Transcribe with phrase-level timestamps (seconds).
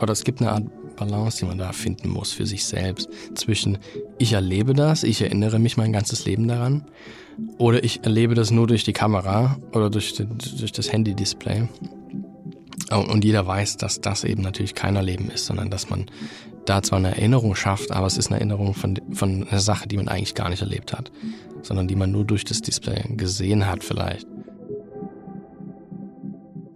[0.00, 0.64] oder es gibt eine Art
[0.96, 3.08] Balance, die man da finden muss für sich selbst.
[3.34, 3.78] Zwischen
[4.18, 6.84] ich erlebe das, ich erinnere mich mein ganzes Leben daran,
[7.58, 11.68] oder ich erlebe das nur durch die Kamera oder durch, durch das Handy-Display.
[12.90, 16.06] Und jeder weiß, dass das eben natürlich kein Erleben ist, sondern dass man
[16.64, 19.96] da zwar eine Erinnerung schafft, aber es ist eine Erinnerung von, von einer Sache, die
[19.96, 21.10] man eigentlich gar nicht erlebt hat,
[21.62, 24.26] sondern die man nur durch das Display gesehen hat vielleicht.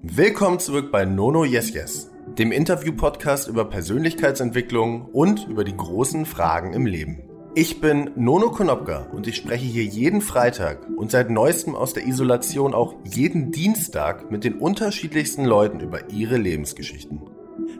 [0.03, 6.73] Willkommen zurück bei Nono Yes Yes, dem Interview-Podcast über Persönlichkeitsentwicklung und über die großen Fragen
[6.73, 7.25] im Leben.
[7.57, 12.07] Ich bin Nono Konopka und ich spreche hier jeden Freitag und seit neuestem aus der
[12.07, 17.23] Isolation auch jeden Dienstag mit den unterschiedlichsten Leuten über ihre Lebensgeschichten.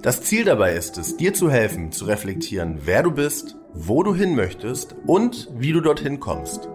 [0.03, 4.13] Das Ziel dabei ist es, dir zu helfen, zu reflektieren, wer du bist, wo du
[4.13, 6.69] hin möchtest und wie du dorthin kommst.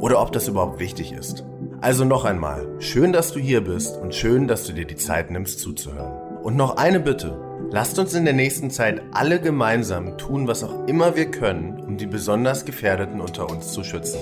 [0.00, 1.44] Oder ob das überhaupt wichtig ist.
[1.80, 5.30] Also noch einmal, schön, dass du hier bist und schön, dass du dir die Zeit
[5.30, 6.19] nimmst zuzuhören.
[6.42, 7.38] Und noch eine Bitte.
[7.70, 11.96] Lasst uns in der nächsten Zeit alle gemeinsam tun, was auch immer wir können, um
[11.96, 14.18] die besonders Gefährdeten unter uns zu schützen.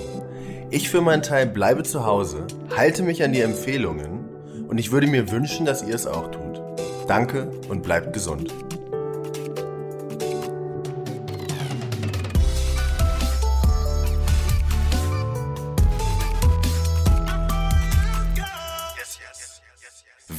[0.69, 2.45] Ich für meinen Teil bleibe zu Hause,
[2.75, 4.29] halte mich an die Empfehlungen
[4.67, 6.61] und ich würde mir wünschen, dass ihr es auch tut.
[7.07, 8.53] Danke und bleibt gesund.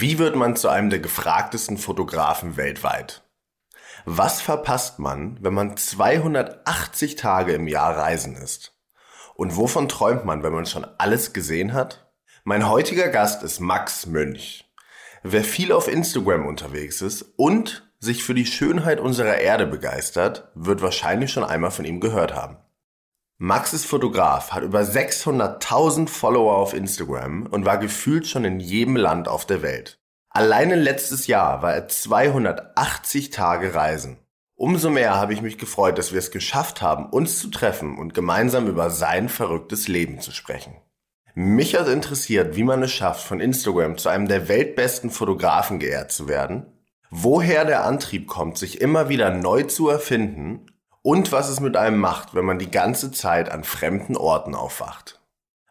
[0.01, 3.23] Wie wird man zu einem der gefragtesten Fotografen weltweit?
[4.07, 8.75] Was verpasst man, wenn man 280 Tage im Jahr reisen ist?
[9.35, 12.11] Und wovon träumt man, wenn man schon alles gesehen hat?
[12.45, 14.73] Mein heutiger Gast ist Max Münch.
[15.23, 20.81] Wer viel auf Instagram unterwegs ist und sich für die Schönheit unserer Erde begeistert, wird
[20.81, 22.57] wahrscheinlich schon einmal von ihm gehört haben.
[23.43, 28.97] Max ist Fotograf, hat über 600.000 Follower auf Instagram und war gefühlt schon in jedem
[28.97, 29.99] Land auf der Welt.
[30.29, 34.19] Alleine letztes Jahr war er 280 Tage reisen.
[34.57, 38.13] Umso mehr habe ich mich gefreut, dass wir es geschafft haben, uns zu treffen und
[38.13, 40.75] gemeinsam über sein verrücktes Leben zu sprechen.
[41.35, 46.13] Mich hat interessiert, wie man es schafft, von Instagram zu einem der weltbesten Fotografen geehrt
[46.13, 46.67] zu werden,
[47.09, 50.67] woher der Antrieb kommt, sich immer wieder neu zu erfinden
[51.03, 55.21] und was es mit einem macht, wenn man die ganze Zeit an fremden Orten aufwacht.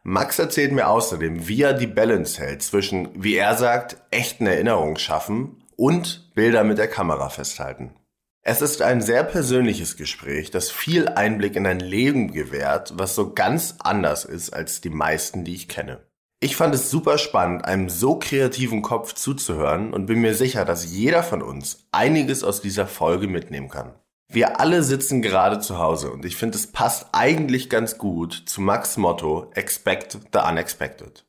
[0.04, 4.98] Max erzählt mir außerdem, wie er die Balance hält zwischen, wie er sagt, echten Erinnerungen
[4.98, 7.94] schaffen und Bilder mit der Kamera festhalten.
[8.42, 13.34] Es ist ein sehr persönliches Gespräch, das viel Einblick in ein Leben gewährt, was so
[13.34, 16.00] ganz anders ist als die meisten, die ich kenne.
[16.40, 20.90] Ich fand es super spannend, einem so kreativen Kopf zuzuhören und bin mir sicher, dass
[20.90, 23.94] jeder von uns einiges aus dieser Folge mitnehmen kann.
[24.32, 28.62] Wir alle sitzen gerade zu Hause und ich finde, es passt eigentlich ganz gut zu
[28.62, 31.26] Max Motto Expect the Unexpected.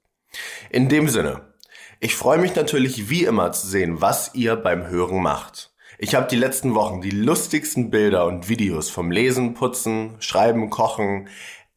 [0.69, 1.55] In dem Sinne,
[1.99, 5.73] ich freue mich natürlich wie immer zu sehen, was ihr beim Hören macht.
[5.99, 11.29] Ich habe die letzten Wochen die lustigsten Bilder und Videos vom Lesen, Putzen, Schreiben, Kochen,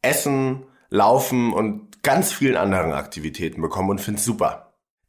[0.02, 4.63] Essen, Laufen und ganz vielen anderen Aktivitäten bekommen und find's super.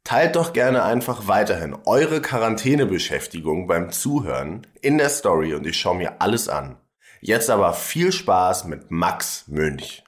[0.06, 5.96] Teilt doch gerne einfach weiterhin eure Quarantänebeschäftigung beim Zuhören in der Story und ich schaue
[5.96, 6.76] mir alles an.
[7.20, 10.04] Jetzt aber viel Spaß mit Max Münch.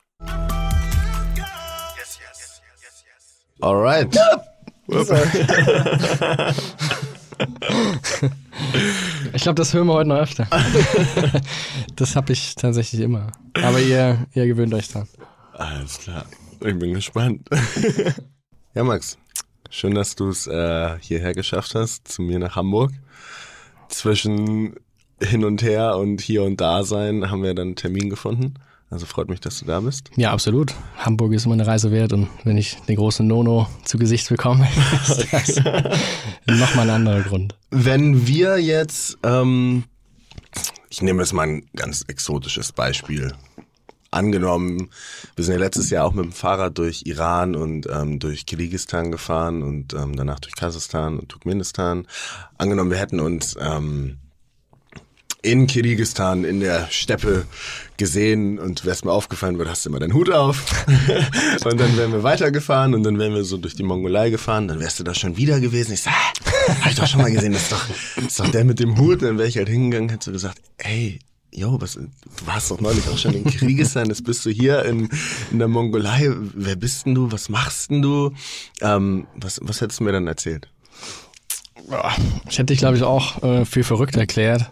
[3.60, 4.16] Alright.
[9.32, 10.48] Ich glaube, das hören wir heute noch öfter.
[11.96, 13.32] Das habe ich tatsächlich immer.
[13.54, 15.08] Aber ihr, ihr gewöhnt euch dran.
[15.54, 16.24] Alles klar.
[16.60, 17.48] Ich bin gespannt.
[18.74, 19.18] Ja, Max.
[19.70, 22.92] Schön, dass du es äh, hierher geschafft hast, zu mir nach Hamburg.
[23.88, 24.76] Zwischen
[25.20, 28.54] hin und her und hier und da sein haben wir dann einen Termin gefunden.
[28.90, 30.10] Also freut mich, dass du da bist.
[30.16, 30.74] Ja, absolut.
[30.96, 34.66] Hamburg ist immer eine Reise wert und wenn ich den großen Nono zu Gesicht bekomme,
[35.08, 35.56] ist das
[36.46, 37.54] nochmal ein anderer Grund.
[37.70, 39.84] Wenn wir jetzt, ähm,
[40.88, 43.34] ich nehme jetzt mal ein ganz exotisches Beispiel.
[44.10, 44.90] Angenommen,
[45.36, 49.12] wir sind ja letztes Jahr auch mit dem Fahrrad durch Iran und ähm, durch Kirgisistan
[49.12, 52.06] gefahren und ähm, danach durch Kasachstan und Turkmenistan.
[52.56, 54.16] Angenommen, wir hätten uns ähm,
[55.42, 57.44] in Kirgisistan in der Steppe
[57.96, 60.64] gesehen und wär's mir aufgefallen wird, hast du immer deinen Hut auf.
[61.64, 64.80] und dann wären wir weitergefahren und dann wären wir so durch die Mongolei gefahren, dann
[64.80, 65.92] wärst du da schon wieder gewesen.
[65.92, 66.12] Ich sag,
[66.80, 67.86] hab ich doch schon mal gesehen, das ist doch,
[68.16, 69.22] das ist doch der mit dem Hut.
[69.22, 72.08] Dann wäre ich halt hingegangen, hättest du gesagt, ey, Jo, was, du
[72.46, 75.08] warst doch neulich auch schon in Kirgisistan, jetzt bist du hier in,
[75.50, 76.30] in der Mongolei.
[76.54, 77.32] Wer bist denn du?
[77.32, 78.32] Was machst denn du?
[78.80, 80.68] Ähm, was, was hättest du mir dann erzählt?
[82.48, 84.70] Ich hätte dich, glaube ich, auch äh, für verrückt erklärt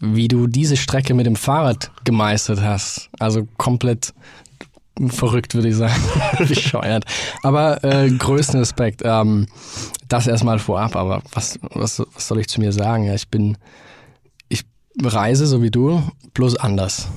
[0.00, 3.08] wie du diese Strecke mit dem Fahrrad gemeistert hast.
[3.18, 4.12] Also komplett
[5.08, 6.02] verrückt, würde ich sagen.
[6.38, 7.04] Bescheuert.
[7.42, 9.02] Aber äh, größten Respekt.
[9.04, 9.46] Ähm,
[10.08, 13.04] das erstmal vorab, aber was, was, was soll ich zu mir sagen?
[13.04, 13.56] Ja, ich bin
[15.02, 16.02] reise, so wie du,
[16.34, 17.08] bloß anders.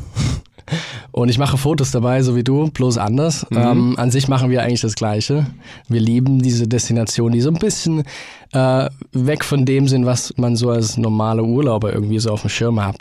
[1.11, 3.45] Und ich mache Fotos dabei, so wie du, bloß anders.
[3.49, 3.57] Mhm.
[3.57, 5.47] Ähm, an sich machen wir eigentlich das Gleiche.
[5.87, 8.03] Wir lieben diese Destination, die so ein bisschen
[8.51, 12.49] äh, weg von dem sind, was man so als normale Urlauber irgendwie so auf dem
[12.49, 12.97] Schirm hat.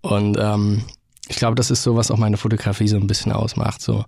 [0.00, 0.82] Und ähm,
[1.28, 3.80] ich glaube, das ist so, was auch meine Fotografie so ein bisschen ausmacht.
[3.80, 4.04] So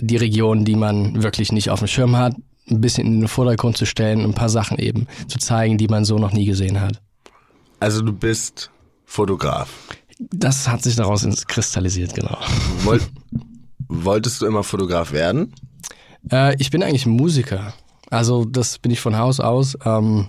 [0.00, 2.36] die Region, die man wirklich nicht auf dem Schirm hat,
[2.70, 5.88] ein bisschen in den Vordergrund zu stellen und ein paar Sachen eben zu zeigen, die
[5.88, 7.00] man so noch nie gesehen hat.
[7.80, 8.70] Also du bist
[9.10, 9.68] Fotograf.
[10.20, 12.38] Das hat sich daraus kristallisiert, genau.
[12.84, 13.00] Woll
[13.88, 15.52] wolltest du immer Fotograf werden?
[16.30, 17.74] Äh, ich bin eigentlich Musiker.
[18.08, 19.76] Also das bin ich von Haus aus.
[19.84, 20.28] Ähm,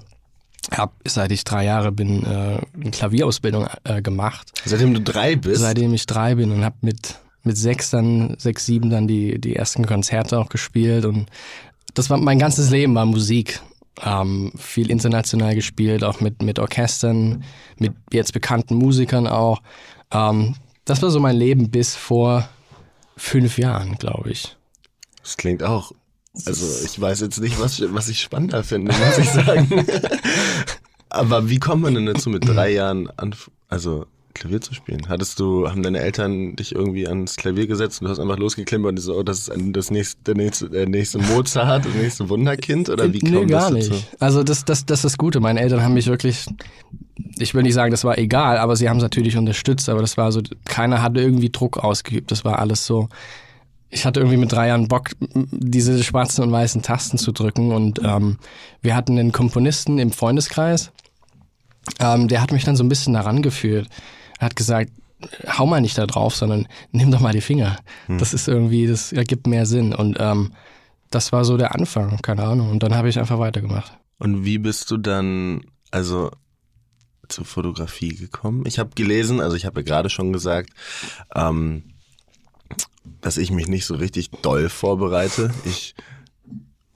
[0.72, 4.51] habe seit ich drei Jahre bin äh, eine Klavierausbildung äh, gemacht.
[4.66, 5.62] Seitdem du drei bist?
[5.62, 9.56] Seitdem ich drei bin und habe mit mit sechs dann sechs sieben dann die die
[9.56, 11.27] ersten Konzerte auch gespielt und
[11.94, 13.62] das war mein ganzes Leben war Musik
[14.03, 17.43] ähm, viel international gespielt, auch mit, mit Orchestern,
[17.77, 19.61] mit jetzt bekannten Musikern auch.
[20.11, 20.55] Ähm,
[20.85, 22.49] das war so mein Leben bis vor
[23.17, 24.55] fünf Jahren, glaube ich.
[25.21, 25.91] Das klingt auch.
[26.45, 29.85] Also ich weiß jetzt nicht, was, was ich spannender finde, muss ich sagen.
[31.09, 33.35] Aber wie kommt man denn dazu mit drei Jahren an,
[33.67, 35.07] also Klavier zu spielen?
[35.10, 38.92] Hattest du, haben deine Eltern dich irgendwie ans Klavier gesetzt und du hast einfach losgeklimpert
[38.92, 42.89] und so, oh, das ist das nächste, der nächste, der nächste Mozart, das nächste Wunderkind
[42.89, 43.94] oder wie kommt nee, gar das dazu?
[43.94, 44.07] nicht.
[44.19, 45.39] Also das, das, das ist das Gute.
[45.39, 46.45] Meine Eltern haben mich wirklich,
[47.38, 50.18] ich will nicht sagen, das war egal, aber sie haben es natürlich unterstützt, aber das
[50.18, 52.31] war so, keiner hatte irgendwie Druck ausgeübt.
[52.31, 53.10] Das war alles so,
[53.89, 58.00] ich hatte irgendwie mit drei Jahren Bock, diese schwarzen und weißen Tasten zu drücken und
[58.04, 58.38] ähm,
[58.81, 60.92] wir hatten einen Komponisten im Freundeskreis,
[62.00, 63.88] ähm, der hat mich dann so ein bisschen daran geführt.
[64.41, 64.91] Er hat gesagt,
[65.47, 67.77] hau mal nicht da drauf, sondern nimm doch mal die Finger.
[68.07, 68.17] Hm.
[68.17, 69.93] Das ist irgendwie, das ergibt mehr Sinn.
[69.93, 70.53] Und ähm,
[71.11, 72.71] das war so der Anfang, keine Ahnung.
[72.71, 73.95] Und dann habe ich einfach weitergemacht.
[74.17, 75.61] Und wie bist du dann,
[75.91, 76.31] also
[77.29, 78.63] zur Fotografie gekommen?
[78.65, 80.71] Ich habe gelesen, also ich habe ja gerade schon gesagt,
[81.35, 81.83] ähm,
[83.21, 85.53] dass ich mich nicht so richtig doll vorbereite.
[85.65, 85.93] Ich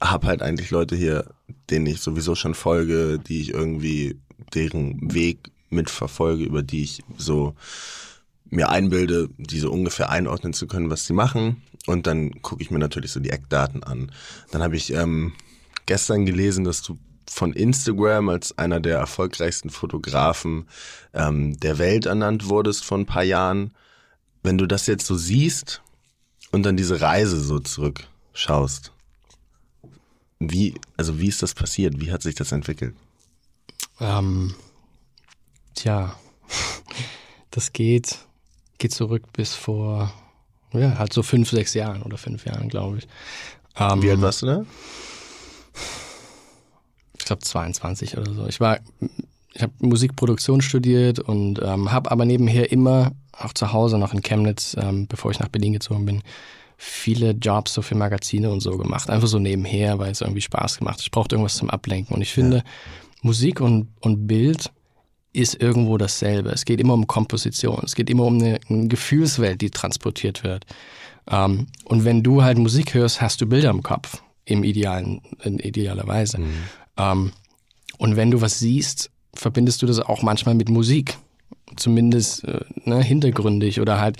[0.02, 1.32] habe halt eigentlich Leute hier,
[1.70, 4.20] denen ich sowieso schon folge, die ich irgendwie
[4.56, 7.56] deren Weg mitverfolge, über die ich so
[8.50, 11.62] mir einbilde, die so ungefähr einordnen zu können, was sie machen.
[11.86, 14.12] Und dann gucke ich mir natürlich so die Eckdaten an.
[14.52, 15.34] Dann habe ich ähm,
[15.86, 16.98] gestern gelesen, dass du
[17.30, 20.68] von Instagram als einer der erfolgreichsten Fotografen
[21.14, 23.72] ähm, der Welt ernannt wurdest vor ein paar Jahren.
[24.44, 25.82] Wenn du das jetzt so siehst
[26.52, 28.92] und dann diese Reise so zurückschaust,
[30.40, 32.00] wie, also wie ist das passiert?
[32.00, 32.96] Wie hat sich das entwickelt?
[34.00, 34.54] Ähm,
[35.76, 36.16] Tja,
[37.52, 38.18] das geht,
[38.78, 40.12] geht zurück bis vor,
[40.74, 43.08] ja, halt so fünf, sechs Jahren oder fünf Jahren, glaube ich.
[43.78, 44.66] Ähm, Wie alt warst du da?
[47.20, 48.48] Ich glaube 22 oder so.
[48.48, 48.80] Ich war,
[49.54, 54.22] ich habe Musikproduktion studiert und ähm, habe aber nebenher immer, auch zu Hause noch in
[54.22, 56.24] Chemnitz, ähm, bevor ich nach Berlin gezogen bin,
[56.78, 59.10] viele Jobs so für Magazine und so gemacht.
[59.10, 61.00] Einfach so nebenher, weil es irgendwie Spaß gemacht.
[61.02, 62.16] Ich brauchte irgendwas zum Ablenken.
[62.16, 62.64] Und ich finde, ja.
[63.22, 64.72] Musik und, und Bild
[65.36, 66.50] ist irgendwo dasselbe.
[66.50, 70.66] Es geht immer um Komposition, es geht immer um eine, eine Gefühlswelt, die transportiert wird.
[71.30, 75.60] Ähm, und wenn du halt Musik hörst, hast du Bilder im Kopf, im idealen, in
[75.60, 76.40] idealer Weise.
[76.40, 76.54] Mhm.
[76.98, 77.32] Ähm,
[77.98, 81.18] und wenn du was siehst, verbindest du das auch manchmal mit Musik.
[81.76, 84.18] Zumindest äh, ne, hintergründig oder halt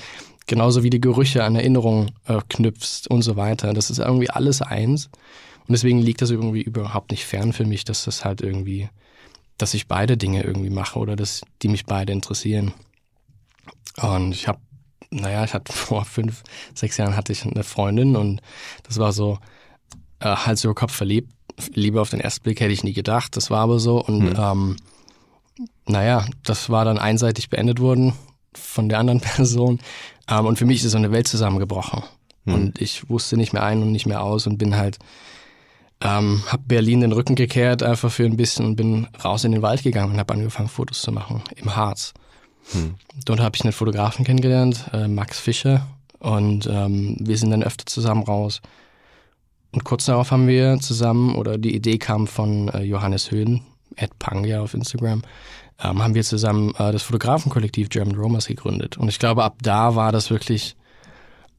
[0.48, 3.74] genauso wie die Gerüche an Erinnerungen äh, knüpfst und so weiter.
[3.74, 5.10] Das ist irgendwie alles eins.
[5.68, 8.90] Und deswegen liegt das irgendwie überhaupt nicht fern für mich, dass das halt irgendwie
[9.58, 12.74] dass ich beide Dinge irgendwie mache oder dass die mich beide interessieren.
[14.02, 14.60] Und ich habe,
[15.10, 16.44] naja, ich hatte vor fünf,
[16.74, 18.42] sechs Jahren hatte ich eine Freundin und
[18.84, 19.40] das war so
[20.20, 21.32] äh, Hals über Kopf verliebt.
[21.74, 24.04] Liebe auf den ersten Blick hätte ich nie gedacht, das war aber so.
[24.04, 24.36] Und mhm.
[24.38, 24.76] ähm,
[25.86, 28.14] naja, das war dann einseitig beendet worden
[28.54, 29.80] von der anderen Person.
[30.30, 32.04] Ähm, und für mich ist so eine Welt zusammengebrochen.
[32.44, 32.54] Mhm.
[32.54, 34.98] Und ich wusste nicht mehr ein und nicht mehr aus und bin halt
[36.06, 39.64] ähm, habe Berlin den Rücken gekehrt, einfach für ein bisschen und bin raus in den
[39.64, 42.14] Wald gegangen und habe angefangen, Fotos zu machen im Harz.
[42.72, 42.96] Hm.
[43.26, 45.88] Dort habe ich einen Fotografen kennengelernt, äh, Max Fischer,
[46.20, 48.62] und ähm, wir sind dann öfter zusammen raus.
[49.72, 53.62] Und kurz darauf haben wir zusammen, oder die Idee kam von äh, Johannes Höhn,
[53.96, 55.24] Ed Pangia auf Instagram,
[55.84, 58.98] ähm, haben wir zusammen äh, das Fotografenkollektiv German Romers gegründet.
[58.98, 60.76] Und ich glaube, ab da war das wirklich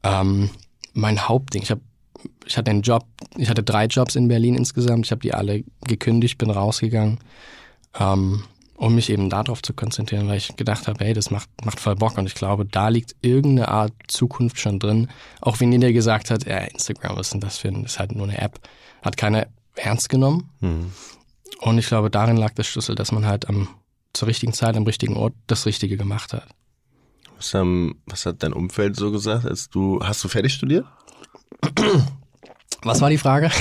[0.03, 0.49] ähm,
[0.93, 1.61] mein Hauptding.
[1.61, 1.81] Ich habe
[2.45, 3.05] ich hatte einen Job,
[3.35, 5.05] ich hatte drei Jobs in Berlin insgesamt.
[5.05, 7.19] Ich habe die alle gekündigt, bin rausgegangen,
[7.99, 8.43] ähm,
[8.75, 11.95] um mich eben darauf zu konzentrieren, weil ich gedacht habe, hey, das macht, macht voll
[11.95, 12.17] Bock.
[12.17, 15.09] Und ich glaube, da liegt irgendeine Art Zukunft schon drin.
[15.41, 17.99] Auch wenn jeder gesagt hat, ja, Instagram, was ist denn das für ein, das ist
[17.99, 18.59] halt nur eine App.
[19.01, 20.49] Hat keiner ernst genommen.
[20.59, 20.91] Mhm.
[21.61, 23.67] Und ich glaube, darin lag der Schlüssel, dass man halt am
[24.17, 26.47] zur richtigen Zeit am richtigen Ort das Richtige gemacht hat.
[27.37, 30.85] Was, haben, was hat dein Umfeld so gesagt, als du, hast du fertig studiert?
[32.83, 33.49] Was war die Frage?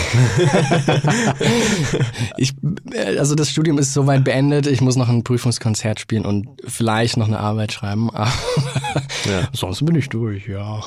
[2.36, 2.54] ich,
[2.94, 4.66] also das Studium ist soweit beendet.
[4.66, 8.10] Ich muss noch ein Prüfungskonzert spielen und vielleicht noch eine Arbeit schreiben.
[8.14, 9.48] ja.
[9.52, 10.84] Sonst bin ich durch, ja.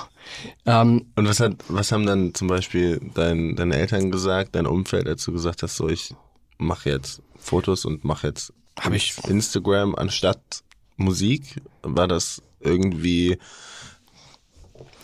[0.66, 5.08] Ähm, und was hat, was haben dann zum Beispiel dein, deine Eltern gesagt, dein Umfeld,
[5.08, 6.14] als du gesagt hast, so ich
[6.60, 10.64] mache jetzt Fotos und mache jetzt hab ich Instagram anstatt
[10.98, 11.62] Musik?
[11.82, 13.38] War das irgendwie,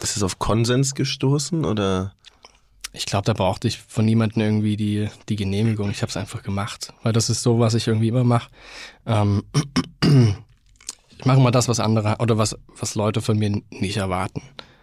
[0.02, 2.14] ist es auf Konsens gestoßen oder?
[2.94, 5.90] Ich glaube, da brauchte ich von niemandem irgendwie die, die Genehmigung.
[5.90, 8.50] Ich habe es einfach gemacht, weil das ist so, was ich irgendwie immer mache.
[9.06, 9.44] Ähm,
[11.18, 14.42] ich mache immer das, was andere oder was, was Leute von mir nicht erwarten.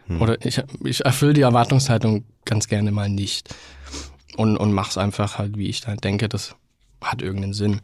[0.09, 0.21] Hm.
[0.21, 3.55] Oder ich, ich erfülle die Erwartungshaltung ganz gerne mal nicht
[4.37, 6.57] und, und mache es einfach halt, wie ich da denke, das
[7.01, 7.81] hat irgendeinen Sinn.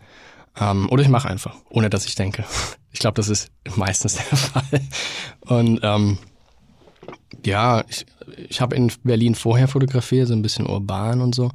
[0.59, 2.45] Ähm, oder ich mache einfach, ohne dass ich denke.
[2.91, 4.81] Ich glaube, das ist meistens der Fall.
[5.41, 6.19] Und ähm,
[7.45, 8.07] ja, ich,
[8.49, 11.51] ich habe in Berlin vorher fotografiert, so ein bisschen urban und so.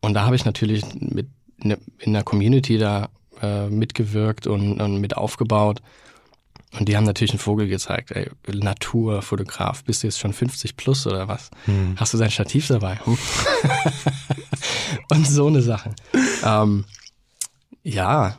[0.00, 1.28] Und da habe ich natürlich mit
[1.58, 3.08] ne, in der Community da
[3.42, 5.80] äh, mitgewirkt und, und mit aufgebaut.
[6.78, 11.06] Und die haben natürlich einen Vogel gezeigt, ey, Naturfotograf, bist du jetzt schon 50 plus
[11.06, 11.50] oder was?
[11.64, 11.94] Hm.
[11.96, 13.00] Hast du dein Stativ dabei?
[13.04, 13.18] Hm?
[15.10, 15.90] und so eine Sache.
[16.44, 16.84] Ähm,
[17.82, 18.36] ja,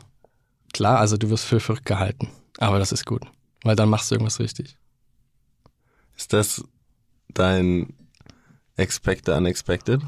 [0.72, 2.28] klar, also du wirst für verrückt gehalten.
[2.58, 3.22] Aber das ist gut,
[3.64, 4.76] weil dann machst du irgendwas richtig.
[6.22, 6.62] Ist das
[7.34, 7.94] dein
[8.76, 10.02] Expect the Unexpected?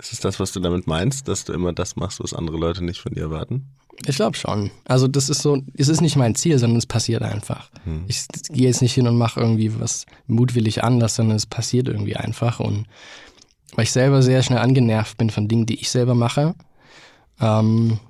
[0.00, 2.82] Ist es das, was du damit meinst, dass du immer das machst, was andere Leute
[2.82, 3.68] nicht von dir erwarten?
[4.04, 4.72] Ich glaube schon.
[4.84, 7.70] Also das ist so, es ist nicht mein Ziel, sondern es passiert einfach.
[7.84, 8.02] Hm.
[8.08, 12.16] Ich gehe jetzt nicht hin und mache irgendwie was mutwillig anders, sondern es passiert irgendwie
[12.16, 12.58] einfach.
[12.58, 12.88] Und
[13.76, 16.56] weil ich selber sehr schnell angenervt bin von Dingen, die ich selber mache,
[17.38, 18.00] ähm,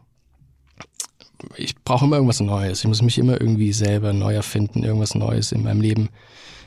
[1.57, 2.79] ich brauche immer irgendwas Neues.
[2.79, 6.09] Ich muss mich immer irgendwie selber neu erfinden, irgendwas Neues in meinem Leben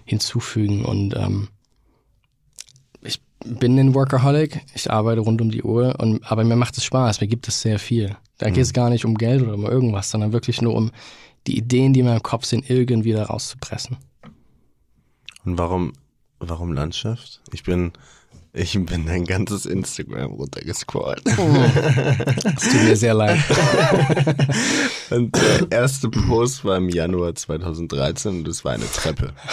[0.08, 0.84] hinzufügen.
[0.84, 1.50] Und ähm,
[3.02, 6.84] ich bin ein Workaholic, ich arbeite rund um die Uhr, und, aber mir macht es
[6.84, 8.18] Spaß, mir gibt es sehr viel.
[8.38, 8.54] Da mhm.
[8.54, 10.92] geht es gar nicht um Geld oder um irgendwas, sondern wirklich nur um
[11.46, 13.98] die Ideen, die in meinem Kopf sind, irgendwie da rauszupressen.
[15.46, 15.94] Und warum,
[16.40, 17.42] warum Landschaft?
[17.54, 17.94] Ich bin
[18.58, 21.22] ich bin dein ganzes Instagram runtergescrollt.
[21.38, 21.56] Oh.
[22.44, 23.40] Das tut mir sehr leid.
[25.10, 29.34] Und der erste Post war im Januar 2013 und es war eine Treppe.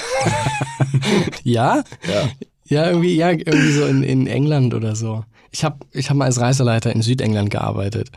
[1.42, 1.84] Ja?
[2.06, 2.28] Ja.
[2.66, 5.24] Ja, irgendwie, ja, irgendwie so in, in England oder so.
[5.50, 8.10] Ich habe ich hab mal als Reiseleiter in Südengland gearbeitet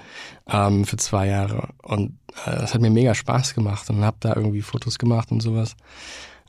[0.49, 4.33] ähm, für zwei Jahre und äh, das hat mir mega Spaß gemacht und habe da
[4.35, 5.75] irgendwie Fotos gemacht und sowas.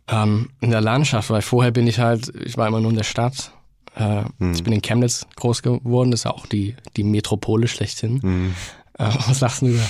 [0.06, 3.04] Ähm, in der Landschaft, weil vorher bin ich halt, ich war immer nur in der
[3.04, 3.52] Stadt
[3.98, 4.52] äh, mhm.
[4.52, 8.20] Ich bin in Chemnitz groß geworden, das ist ja auch die, die Metropole schlechthin.
[8.22, 8.54] Mhm.
[8.98, 9.82] Äh, was lachst du da?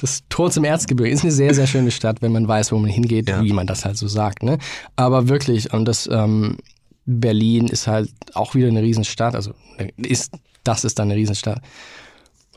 [0.00, 2.90] das Tor zum Erzgebirge ist eine sehr, sehr schöne Stadt, wenn man weiß, wo man
[2.90, 3.42] hingeht, ja.
[3.42, 4.42] wie man das halt so sagt.
[4.42, 4.58] Ne?
[4.96, 6.58] Aber wirklich, und das ähm,
[7.04, 9.54] Berlin ist halt auch wieder eine Riesenstadt, also
[9.96, 10.32] ist,
[10.64, 11.62] das ist dann eine Riesenstadt.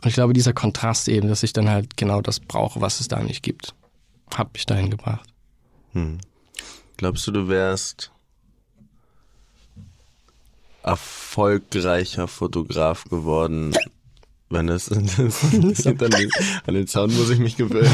[0.04, 3.08] Und ich glaube, dieser Kontrast eben, dass ich dann halt genau das brauche, was es
[3.08, 3.76] da nicht gibt,
[4.36, 5.30] hat mich dahin gebracht.
[5.94, 6.18] Hm.
[6.98, 8.12] Glaubst du, du wärst
[10.84, 13.74] erfolgreicher Fotograf geworden.
[14.50, 16.30] Wenn es an, den,
[16.66, 17.90] an den Sound muss ich mich gewöhnen.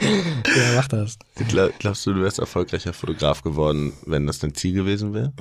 [0.00, 1.18] ja, mach das.
[1.48, 5.32] Glaub, glaubst du, du wärst erfolgreicher Fotograf geworden, wenn das dein Ziel gewesen wäre?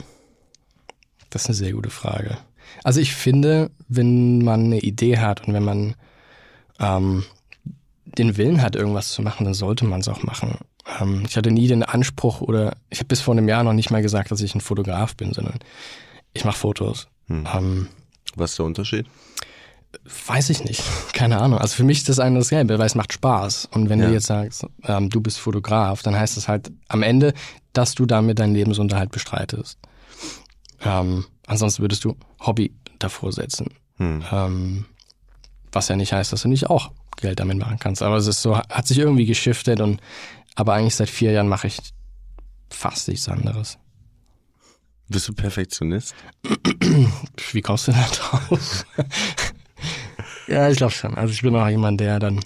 [1.30, 2.38] Das ist eine sehr gute Frage.
[2.84, 5.96] Also ich finde, wenn man eine Idee hat und wenn man
[6.80, 7.24] ähm,
[8.06, 10.58] den Willen hat, irgendwas zu machen, dann sollte man es auch machen.
[11.00, 13.92] Ähm, ich hatte nie den Anspruch oder ich habe bis vor einem Jahr noch nicht
[13.92, 15.60] mal gesagt, dass ich ein Fotograf bin, sondern
[16.34, 17.08] ich mache Fotos.
[17.27, 17.48] Hm.
[17.54, 17.88] Ähm,
[18.36, 19.08] Was ist der Unterschied?
[20.27, 20.84] Weiß ich nicht.
[21.13, 21.60] Keine Ahnung.
[21.60, 23.70] Also für mich ist das eine dasselbe, weil es macht Spaß.
[23.72, 24.08] Und wenn ja.
[24.08, 27.34] du jetzt sagst, ähm, du bist Fotograf, dann heißt das halt am Ende,
[27.74, 29.80] dass du damit deinen Lebensunterhalt bestreitest.
[30.84, 33.68] Ähm, ansonsten würdest du Hobby davor setzen.
[33.98, 34.24] Hm.
[34.32, 34.86] Ähm,
[35.72, 38.01] was ja nicht heißt, dass du nicht auch Geld damit machen kannst.
[38.01, 40.01] Aber es ist so, hat sich irgendwie geschiftet und
[40.56, 41.78] aber eigentlich seit vier Jahren mache ich
[42.70, 43.78] fast nichts anderes.
[45.08, 46.16] Bist du Perfektionist?
[47.52, 48.86] Wie kommst du da drauf?
[50.48, 51.16] ja, ich glaube schon.
[51.16, 52.40] Also ich bin auch jemand, der dann,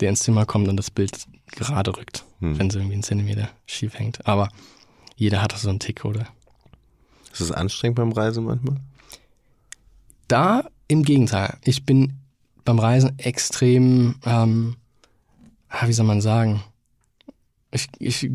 [0.00, 2.58] der ins Zimmer kommt und das Bild gerade rückt, hm.
[2.58, 4.26] wenn es irgendwie einen Zentimeter schief hängt.
[4.26, 4.48] Aber
[5.14, 6.26] jeder hat so einen Tick, oder?
[7.32, 8.76] Ist es anstrengend beim Reisen manchmal?
[10.26, 11.58] Da im Gegenteil.
[11.64, 12.14] Ich bin
[12.64, 14.76] beim Reisen extrem, ähm,
[15.84, 16.62] wie soll man sagen,
[17.74, 18.30] ich, ich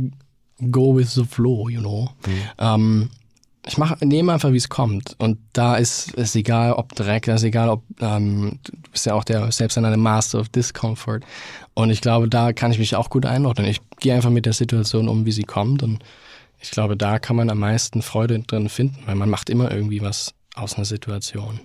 [0.71, 2.09] go with the flow, you know.
[2.25, 2.41] Mhm.
[2.57, 3.09] Ähm,
[3.65, 5.15] ich mache, nehme einfach, wie es kommt.
[5.19, 9.13] Und da ist es egal, ob Dreck, es ist egal, ob ähm, du bist ja
[9.13, 11.21] auch der selbsternannte Master of Discomfort.
[11.73, 13.67] Und ich glaube, da kann ich mich auch gut einordnen.
[13.67, 15.83] Ich gehe einfach mit der Situation um, wie sie kommt.
[15.83, 16.03] Und
[16.59, 20.01] ich glaube, da kann man am meisten Freude drin finden, weil man macht immer irgendwie
[20.01, 21.59] was aus einer Situation.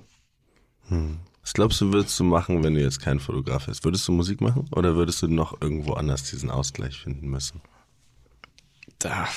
[0.88, 1.18] Hm.
[1.44, 3.84] Was glaubst du, würdest du machen, wenn du jetzt kein Fotograf bist?
[3.84, 7.60] Würdest du Musik machen oder würdest du noch irgendwo anders diesen Ausgleich finden müssen?
[8.98, 9.28] Da,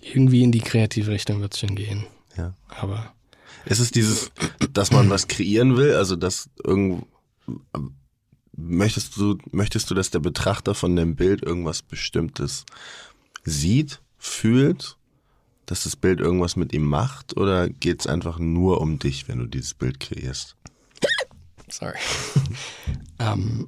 [0.00, 2.06] irgendwie in die kreative Richtung wird es schon gehen.
[2.38, 2.54] Ja.
[2.68, 3.12] Aber.
[3.66, 4.30] Ist es dieses,
[4.72, 5.94] dass man was kreieren will?
[5.94, 7.06] Also, dass irgendwo,
[8.56, 12.64] möchtest du, möchtest du, dass der Betrachter von dem Bild irgendwas Bestimmtes
[13.44, 14.96] sieht, fühlt,
[15.66, 17.36] dass das Bild irgendwas mit ihm macht?
[17.36, 20.55] Oder geht es einfach nur um dich, wenn du dieses Bild kreierst?
[21.68, 21.98] Sorry.
[23.18, 23.66] ähm,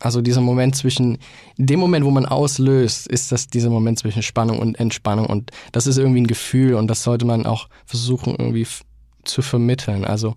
[0.00, 1.18] also dieser Moment zwischen,
[1.56, 5.86] dem Moment, wo man auslöst, ist das dieser Moment zwischen Spannung und Entspannung und das
[5.86, 8.66] ist irgendwie ein Gefühl und das sollte man auch versuchen irgendwie
[9.24, 10.04] zu vermitteln.
[10.04, 10.34] Also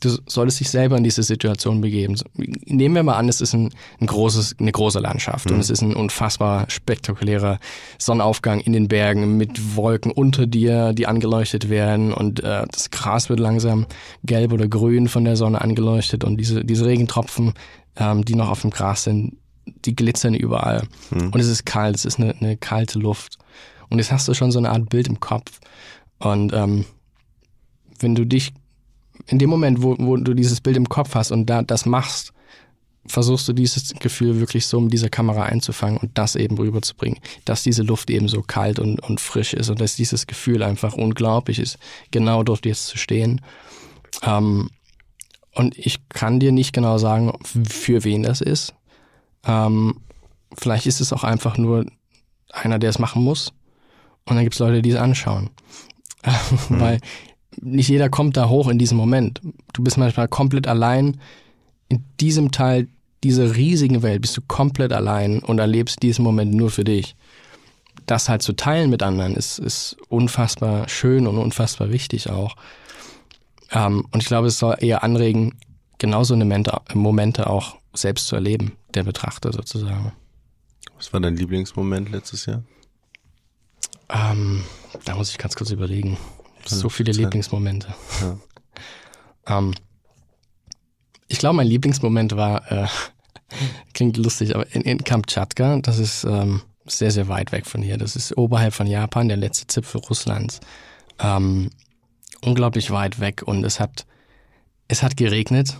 [0.00, 2.16] du solltest dich selber in diese Situation begeben.
[2.34, 5.56] Nehmen wir mal an, es ist ein, ein großes, eine große Landschaft mhm.
[5.56, 7.58] und es ist ein unfassbar spektakulärer
[7.98, 13.28] Sonnenaufgang in den Bergen mit Wolken unter dir, die angeleuchtet werden und äh, das Gras
[13.28, 13.86] wird langsam
[14.24, 17.52] gelb oder grün von der Sonne angeleuchtet und diese, diese Regentropfen,
[17.96, 19.36] ähm, die noch auf dem Gras sind,
[19.84, 20.88] die glitzern überall.
[21.10, 21.30] Mhm.
[21.30, 23.38] Und es ist kalt, es ist eine, eine kalte Luft.
[23.90, 25.60] Und jetzt hast du schon so eine Art Bild im Kopf.
[26.18, 26.84] Und ähm,
[27.98, 28.52] wenn du dich
[29.26, 32.32] in dem Moment, wo, wo du dieses Bild im Kopf hast und da das machst,
[33.06, 37.62] versuchst du dieses Gefühl wirklich so mit dieser Kamera einzufangen und das eben rüberzubringen, dass
[37.62, 41.58] diese Luft eben so kalt und, und frisch ist und dass dieses Gefühl einfach unglaublich
[41.58, 41.78] ist,
[42.10, 43.40] genau dort jetzt zu stehen.
[44.22, 44.70] Ähm,
[45.54, 47.32] und ich kann dir nicht genau sagen,
[47.68, 48.74] für wen das ist.
[49.44, 50.00] Ähm,
[50.56, 51.86] vielleicht ist es auch einfach nur
[52.52, 53.52] einer, der es machen muss.
[54.26, 55.50] Und dann gibt es Leute, die es anschauen.
[56.68, 56.80] Mhm.
[56.80, 57.00] Weil
[57.60, 59.40] nicht jeder kommt da hoch in diesem Moment.
[59.72, 61.20] Du bist manchmal komplett allein.
[61.88, 62.88] In diesem Teil
[63.24, 67.16] dieser riesigen Welt bist du komplett allein und erlebst diesen Moment nur für dich.
[68.06, 72.56] Das halt zu teilen mit anderen ist, ist unfassbar schön und unfassbar wichtig auch.
[73.72, 75.54] Ähm, und ich glaube, es soll eher anregen,
[75.98, 80.12] genauso eine Momente, Momente auch selbst zu erleben, der Betrachter sozusagen.
[80.96, 82.62] Was war dein Lieblingsmoment letztes Jahr?
[84.08, 84.64] Ähm,
[85.04, 86.16] da muss ich ganz kurz überlegen.
[86.64, 87.94] So viele Lieblingsmomente.
[88.20, 88.38] Ja.
[89.58, 89.74] ähm,
[91.28, 92.86] ich glaube, mein Lieblingsmoment war, äh,
[93.94, 97.98] klingt lustig, aber in, in Kamtschatka, das ist ähm, sehr, sehr weit weg von hier.
[97.98, 100.60] Das ist oberhalb von Japan, der letzte Zipfel Russlands.
[101.18, 101.70] Ähm,
[102.42, 104.06] unglaublich weit weg und es hat,
[104.88, 105.78] es hat geregnet,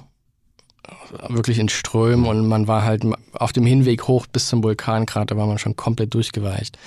[1.29, 5.47] wirklich in Strömen und man war halt auf dem Hinweg hoch bis zum Vulkankrater war
[5.47, 6.79] man schon komplett durchgeweicht.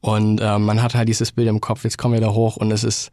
[0.00, 2.72] Und äh, man hat halt dieses Bild im Kopf, jetzt kommen wir da hoch und
[2.72, 3.10] es ist,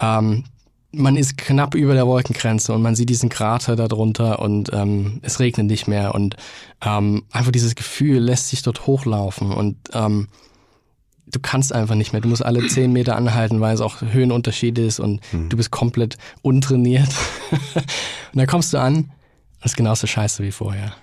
[0.00, 0.44] ähm,
[0.92, 5.40] man ist knapp über der Wolkengrenze und man sieht diesen Krater darunter und ähm, es
[5.40, 6.36] regnet nicht mehr und
[6.82, 10.28] ähm, einfach dieses Gefühl lässt sich dort hochlaufen und ähm,
[11.32, 12.22] du kannst einfach nicht mehr.
[12.22, 15.48] Du musst alle zehn Meter anhalten, weil es auch Höhenunterschied ist und mhm.
[15.48, 17.08] du bist komplett untrainiert.
[17.74, 17.84] und
[18.34, 19.10] dann kommst du an,
[19.60, 20.94] das ist genauso scheiße wie vorher.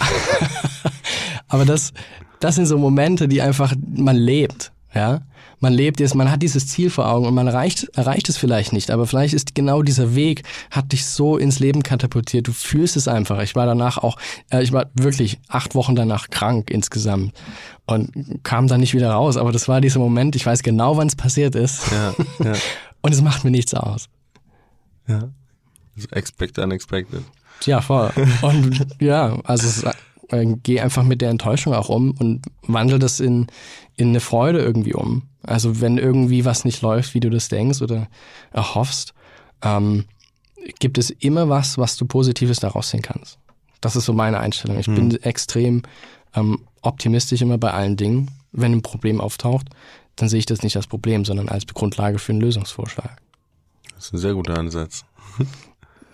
[1.48, 1.92] Aber das,
[2.40, 5.22] das sind so Momente, die einfach man lebt, ja.
[5.62, 8.72] Man lebt jetzt, man hat dieses Ziel vor Augen und man erreicht, erreicht es vielleicht
[8.72, 12.48] nicht, aber vielleicht ist genau dieser Weg, hat dich so ins Leben katapultiert.
[12.48, 13.42] Du fühlst es einfach.
[13.42, 14.16] Ich war danach auch,
[14.50, 17.34] äh, ich war wirklich acht Wochen danach krank insgesamt
[17.84, 19.36] und kam dann nicht wieder raus.
[19.36, 21.82] Aber das war dieser Moment, ich weiß genau, wann es passiert ist.
[21.92, 22.52] Ja, ja.
[23.02, 24.08] und es macht mir nichts aus.
[25.06, 25.28] Ja.
[26.10, 27.22] Expect unexpected.
[27.64, 28.10] Ja, voll.
[28.42, 29.84] Und ja, also es
[30.32, 33.48] äh, geh einfach mit der Enttäuschung auch um und wandel das in,
[33.96, 35.22] in eine Freude irgendwie um.
[35.42, 38.08] Also wenn irgendwie was nicht läuft, wie du das denkst oder
[38.52, 39.14] erhoffst,
[39.62, 40.04] ähm,
[40.78, 43.38] gibt es immer was, was du Positives daraus sehen kannst.
[43.80, 44.78] Das ist so meine Einstellung.
[44.78, 44.94] Ich hm.
[44.94, 45.82] bin extrem
[46.34, 48.30] ähm, optimistisch immer bei allen Dingen.
[48.52, 49.68] Wenn ein Problem auftaucht,
[50.16, 53.16] dann sehe ich das nicht als Problem, sondern als Grundlage für einen Lösungsvorschlag.
[53.94, 55.04] Das ist ein sehr guter Ansatz.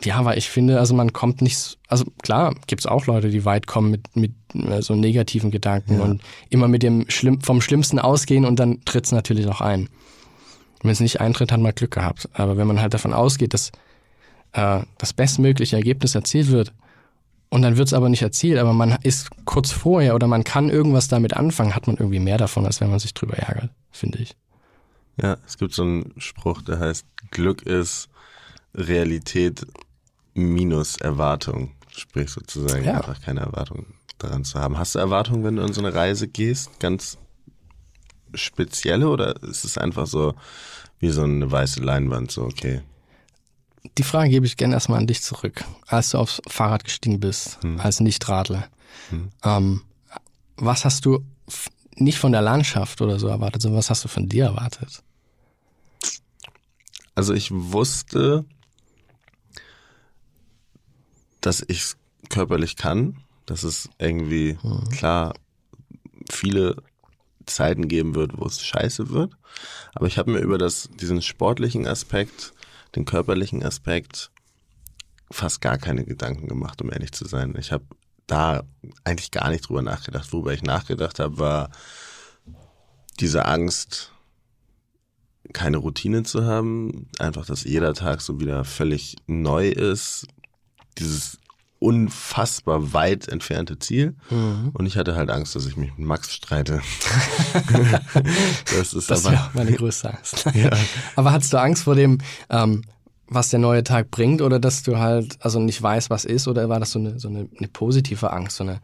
[0.05, 3.45] Ja, weil ich finde, also man kommt nicht, also klar, gibt es auch Leute, die
[3.45, 6.05] weit kommen mit, mit äh, so negativen Gedanken ja.
[6.05, 9.89] und immer mit dem Schlimm, vom Schlimmsten ausgehen und dann tritt es natürlich auch ein.
[10.83, 12.29] Wenn es nicht eintritt, hat man Glück gehabt.
[12.35, 13.73] Aber wenn man halt davon ausgeht, dass
[14.53, 16.73] äh, das bestmögliche Ergebnis erzielt wird
[17.49, 20.69] und dann wird es aber nicht erzielt, aber man ist kurz vorher oder man kann
[20.69, 24.19] irgendwas damit anfangen, hat man irgendwie mehr davon, als wenn man sich drüber ärgert, finde
[24.19, 24.37] ich.
[25.21, 28.11] Ja, es gibt so einen Spruch, der heißt, Glück ist
[28.75, 29.67] Realität
[30.37, 31.73] minus Erwartung.
[31.91, 32.95] Sprich sozusagen ja.
[32.95, 33.87] einfach keine Erwartung
[34.19, 34.79] daran zu haben.
[34.79, 36.79] Hast du Erwartungen, wenn du in so eine Reise gehst?
[36.79, 37.19] Ganz
[38.35, 40.35] spezielle oder ist es einfach so
[40.99, 42.83] wie so eine weiße Leinwand, so okay?
[43.99, 45.65] Die Frage gebe ich gerne erstmal an dich zurück.
[45.87, 47.81] Als du aufs Fahrrad gestiegen bist, hm.
[47.81, 48.69] als Nichtradler,
[49.11, 49.31] hm.
[49.45, 49.83] ähm,
[50.57, 51.25] was hast du
[51.95, 55.03] nicht von der Landschaft oder so erwartet, sondern was hast du von dir erwartet?
[57.15, 58.45] Also ich wusste,
[61.47, 61.97] dass ich es
[62.29, 64.89] körperlich kann, dass es irgendwie hm.
[64.91, 65.35] klar
[66.29, 66.83] viele
[67.47, 69.33] Zeiten geben wird, wo es scheiße wird.
[69.95, 72.53] Aber ich habe mir über das, diesen sportlichen Aspekt,
[72.97, 74.33] den körperlichen Aspekt
[75.31, 77.55] fast gar keine Gedanken gemacht, um ehrlich zu sein.
[77.57, 77.85] Ich habe
[78.27, 78.65] da
[79.05, 80.33] eigentlich gar nicht drüber nachgedacht.
[80.33, 81.71] Worüber ich nachgedacht habe, war
[83.21, 84.13] diese Angst,
[85.53, 90.27] keine Routine zu haben, einfach, dass jeder Tag so wieder völlig neu ist,
[90.99, 91.39] dieses
[91.79, 94.17] unfassbar weit entfernte Ziel.
[94.31, 94.71] Mhm.
[94.73, 96.81] Und ich hatte halt Angst, dass ich mich mit Max streite.
[98.77, 100.47] das ist das aber meine größte Angst.
[100.55, 100.71] ja.
[101.17, 102.83] Aber hattest du Angst vor dem, ähm,
[103.29, 106.69] was der neue Tag bringt, oder dass du halt also nicht weißt, was ist, oder
[106.69, 108.81] war das so eine, so eine, eine positive Angst, so eine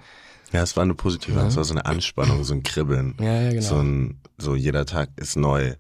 [0.53, 3.15] ja, es war eine positive Angst, es war so eine Anspannung, so ein Kribbeln.
[3.19, 3.63] Ja, ja, genau.
[3.63, 5.75] So, ein, so jeder Tag ist neu.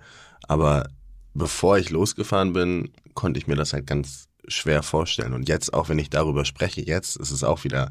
[0.48, 0.88] Aber
[1.34, 5.32] bevor ich losgefahren bin, konnte ich mir das halt ganz schwer vorstellen.
[5.32, 7.90] Und jetzt, auch wenn ich darüber spreche, jetzt ist es auch wieder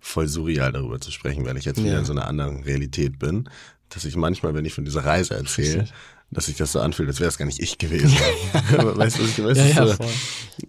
[0.00, 1.84] voll surreal, darüber zu sprechen, weil ich jetzt ja.
[1.84, 3.48] wieder in so einer anderen Realität bin,
[3.90, 5.86] dass ich manchmal, wenn ich von dieser Reise erzähle,
[6.30, 8.10] dass sich das so anfühlt, als wäre es gar nicht ich gewesen.
[8.72, 9.58] weißt du, was ich weiß?
[9.58, 10.04] Ja, ja, so,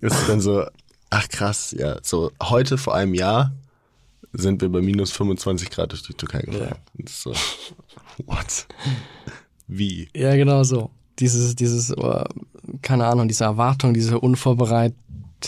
[0.02, 0.66] ist dann so,
[1.10, 3.54] ach krass, ja, so heute vor einem Jahr
[4.34, 6.78] sind wir bei minus 25 Grad durch die Türkei gefahren.
[6.98, 7.06] Ja.
[7.08, 7.34] So,
[8.26, 8.66] what?
[9.68, 10.10] Wie?
[10.16, 10.90] Ja, genau so.
[11.20, 12.24] Dieses, dieses, oh,
[12.82, 14.98] keine Ahnung, diese Erwartung, diese unvorbereitete,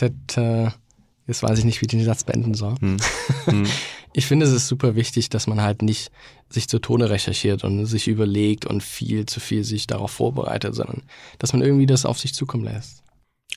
[0.02, 2.76] jetzt weiß ich nicht, wie ich den Satz beenden soll.
[2.80, 2.98] Hm.
[3.46, 3.68] Hm.
[4.16, 6.12] Ich finde, es ist super wichtig, dass man halt nicht
[6.48, 11.02] sich zu Tone recherchiert und sich überlegt und viel zu viel sich darauf vorbereitet, sondern
[11.40, 13.02] dass man irgendwie das auf sich zukommen lässt.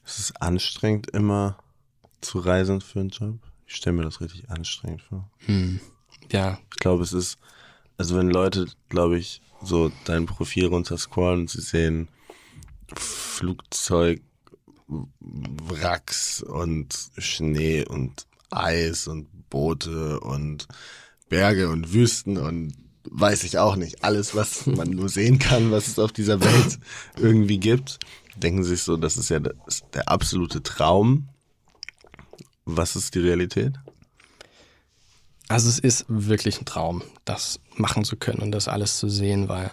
[0.06, 1.58] Es ist anstrengend, immer
[2.22, 3.38] zu reisen für einen Job.
[3.66, 5.30] Ich stelle mir das richtig anstrengend vor.
[5.44, 5.80] Hm.
[6.32, 6.58] Ja.
[6.72, 7.36] Ich glaube, es ist,
[7.98, 12.08] also wenn Leute, glaube ich, so dein Profil runterscrollen und sie sehen
[12.94, 14.22] Flugzeug,
[14.88, 20.68] Wracks und Schnee und Eis und Boote und
[21.28, 22.72] Berge und Wüsten und
[23.10, 24.04] weiß ich auch nicht.
[24.04, 26.78] Alles, was man nur sehen kann, was es auf dieser Welt
[27.16, 27.98] irgendwie gibt,
[28.36, 31.28] denken sich so, das ist ja der absolute Traum.
[32.64, 33.74] Was ist die Realität?
[35.48, 39.48] Also es ist wirklich ein Traum, das machen zu können und das alles zu sehen,
[39.48, 39.70] weil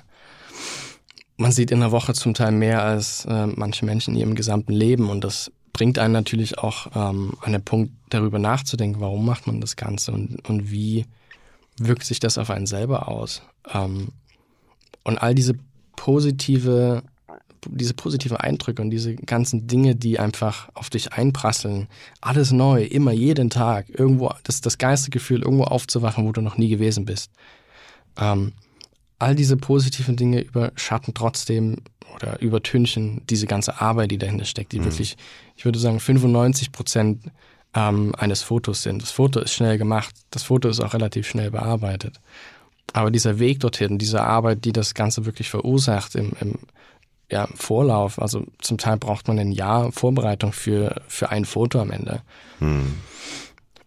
[1.37, 4.73] man sieht in der Woche zum Teil mehr als äh, manche Menschen in ihrem gesamten
[4.73, 9.47] Leben und das bringt einen natürlich auch ähm, an den Punkt, darüber nachzudenken, warum macht
[9.47, 11.05] man das Ganze und, und wie
[11.77, 13.41] wirkt sich das auf einen selber aus.
[13.73, 14.09] Ähm,
[15.03, 15.55] und all diese
[15.95, 17.03] positive
[17.69, 21.87] diese positiven Eindrücke und diese ganzen Dinge, die einfach auf dich einprasseln,
[22.21, 26.69] alles neu, immer, jeden Tag, irgendwo, das, das Geistergefühl, irgendwo aufzuwachen, wo du noch nie
[26.69, 27.31] gewesen bist.
[28.17, 28.53] Ähm,
[29.23, 31.77] all diese positiven Dinge überschatten trotzdem
[32.15, 34.85] oder übertünchen diese ganze Arbeit, die dahinter steckt, die mhm.
[34.85, 35.15] wirklich,
[35.55, 37.31] ich würde sagen, 95 Prozent
[37.73, 39.01] ähm, eines Fotos sind.
[39.01, 42.19] Das Foto ist schnell gemacht, das Foto ist auch relativ schnell bearbeitet.
[42.91, 46.59] Aber dieser Weg dorthin, diese Arbeit, die das Ganze wirklich verursacht im, im
[47.31, 48.21] ja, Vorlauf.
[48.21, 52.21] Also zum Teil braucht man ein Jahr Vorbereitung für, für ein Foto am Ende.
[52.59, 52.93] Hm.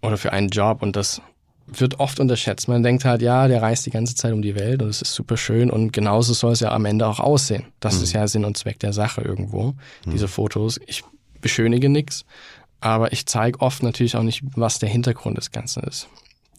[0.00, 0.82] Oder für einen Job.
[0.82, 1.20] Und das
[1.66, 2.68] wird oft unterschätzt.
[2.68, 5.14] Man denkt halt, ja, der reist die ganze Zeit um die Welt und es ist
[5.14, 7.66] super schön und genauso soll es ja am Ende auch aussehen.
[7.80, 8.02] Das hm.
[8.02, 9.74] ist ja Sinn und Zweck der Sache irgendwo,
[10.04, 10.12] hm.
[10.12, 10.80] diese Fotos.
[10.86, 11.02] Ich
[11.40, 12.24] beschönige nichts,
[12.80, 16.08] aber ich zeige oft natürlich auch nicht, was der Hintergrund des Ganzen ist.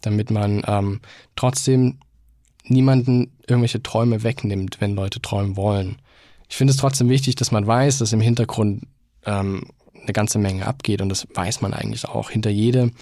[0.02, 1.00] Damit man ähm,
[1.36, 1.98] trotzdem
[2.64, 5.96] niemanden irgendwelche Träume wegnimmt, wenn Leute träumen wollen.
[6.48, 8.86] Ich finde es trotzdem wichtig, dass man weiß, dass im Hintergrund
[9.24, 12.30] ähm, eine ganze Menge abgeht und das weiß man eigentlich auch.
[12.30, 12.92] Hinter jedem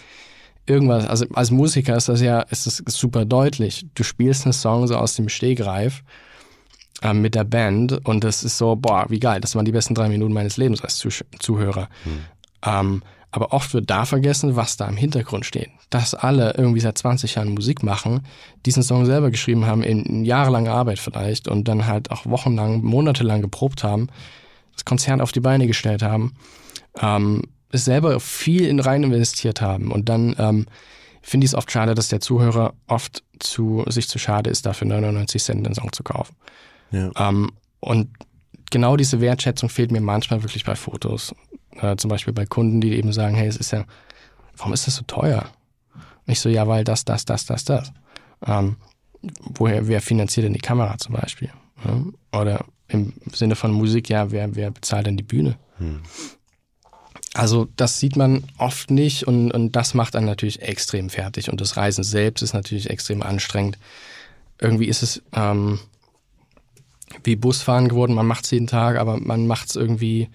[0.66, 3.86] irgendwas, also als Musiker ist das ja, ist das super deutlich.
[3.94, 6.02] Du spielst einen Song so aus dem Stegreif
[7.02, 9.94] ähm, mit der Band und das ist so, boah, wie geil, das waren die besten
[9.94, 11.88] drei Minuten meines Lebens als Zuh Zuhörer.
[12.04, 12.18] Hm.
[12.64, 15.68] Ähm, aber oft wird da vergessen, was da im Hintergrund steht.
[15.90, 18.22] Dass alle irgendwie seit 20 Jahren Musik machen,
[18.64, 23.42] diesen Song selber geschrieben haben, in jahrelanger Arbeit vielleicht und dann halt auch wochenlang, monatelang
[23.42, 24.08] geprobt haben,
[24.72, 26.34] das Konzert auf die Beine gestellt haben,
[26.98, 30.66] ähm, es selber viel in rein investiert haben und dann ähm,
[31.22, 34.86] finde ich es oft schade, dass der Zuhörer oft zu sich zu schade ist, dafür
[34.86, 36.36] 99 Cent den Song zu kaufen.
[36.92, 37.10] Ja.
[37.18, 37.50] Ähm,
[37.80, 38.08] und
[38.70, 41.34] genau diese Wertschätzung fehlt mir manchmal wirklich bei Fotos.
[41.72, 43.84] Äh, zum Beispiel bei Kunden, die eben sagen, hey, es ist ja,
[44.56, 45.46] warum ist das so teuer?
[46.26, 47.92] Nicht so, ja, weil das, das, das, das, das.
[48.44, 48.76] Ähm,
[49.40, 51.50] woher, wer finanziert denn die Kamera zum Beispiel?
[51.84, 52.40] Ja?
[52.40, 55.56] Oder im Sinne von Musik, ja, wer, wer bezahlt denn die Bühne?
[55.78, 56.02] Hm.
[57.36, 61.50] Also das sieht man oft nicht und, und das macht einen natürlich extrem fertig.
[61.50, 63.76] Und das Reisen selbst ist natürlich extrem anstrengend.
[64.58, 65.78] Irgendwie ist es ähm,
[67.24, 70.30] wie Busfahren geworden, man macht es jeden Tag, aber man macht es irgendwie.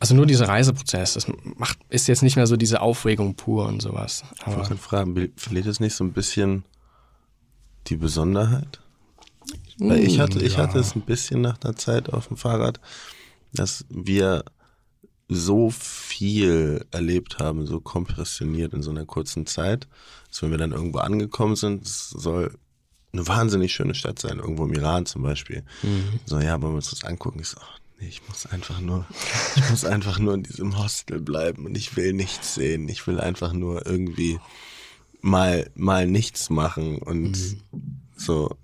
[0.00, 3.80] Also nur dieser Reiseprozess, das macht, ist jetzt nicht mehr so diese Aufregung pur und
[3.80, 4.24] sowas.
[4.40, 6.64] Aber ich wollte fragen, verliert es nicht so ein bisschen
[7.86, 8.80] die Besonderheit?
[9.78, 12.80] Weil ich hatte, ich hatte es ein bisschen nach der Zeit auf dem Fahrrad,
[13.52, 14.44] dass wir
[15.28, 19.88] so viel erlebt haben, so kompressioniert in so einer kurzen Zeit,
[20.28, 22.58] dass wenn wir dann irgendwo angekommen sind, es soll
[23.12, 25.64] eine wahnsinnig schöne Stadt sein, irgendwo im Iran zum Beispiel.
[25.82, 26.20] Mhm.
[26.26, 27.38] So, ja, wollen wir uns das angucken?
[27.40, 29.06] Ich so, ach, nee, ich muss einfach nur,
[29.56, 32.88] ich muss einfach nur in diesem Hostel bleiben und ich will nichts sehen.
[32.88, 34.40] Ich will einfach nur irgendwie
[35.20, 37.62] mal, mal nichts machen und mhm.
[38.16, 38.56] so,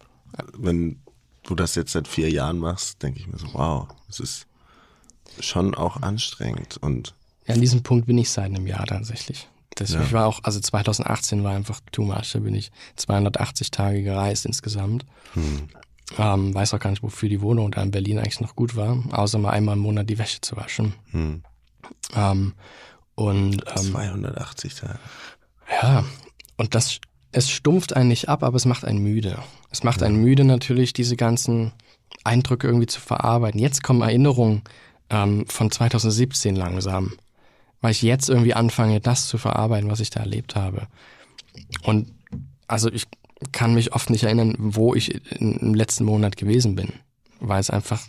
[0.59, 1.01] wenn
[1.45, 4.47] du das jetzt seit vier Jahren machst, denke ich mir so, wow, es ist
[5.39, 7.15] schon auch anstrengend und
[7.47, 9.49] ja, an diesem Punkt bin ich seit einem Jahr tatsächlich.
[9.75, 10.03] Das, ja.
[10.03, 12.33] Ich war auch, also 2018 war einfach too much.
[12.33, 15.07] Da bin ich 280 Tage gereist insgesamt.
[15.35, 15.69] Hm.
[16.19, 19.03] Ähm, weiß auch gar nicht, wofür die Wohnung da in Berlin eigentlich noch gut war,
[19.13, 20.95] außer mal einmal im Monat die Wäsche zu waschen.
[21.13, 21.43] Hm.
[22.15, 22.55] Ähm,
[23.15, 24.99] und ähm, 280 Tage.
[25.83, 26.05] Ja,
[26.57, 27.01] und das
[27.33, 29.39] es stumpft einen nicht ab, aber es macht einen müde.
[29.71, 31.73] Es macht einen müde natürlich, diese ganzen
[32.25, 33.61] Eindrücke irgendwie zu verarbeiten.
[33.61, 34.63] Jetzt kommen Erinnerungen
[35.11, 37.13] ähm, von 2017 langsam,
[37.81, 40.87] weil ich jetzt irgendwie anfange, das zu verarbeiten, was ich da erlebt habe.
[41.83, 42.13] Und
[42.67, 43.07] also ich
[43.53, 46.93] kann mich oft nicht erinnern, wo ich im letzten Monat gewesen bin,
[47.41, 48.09] weil es einfach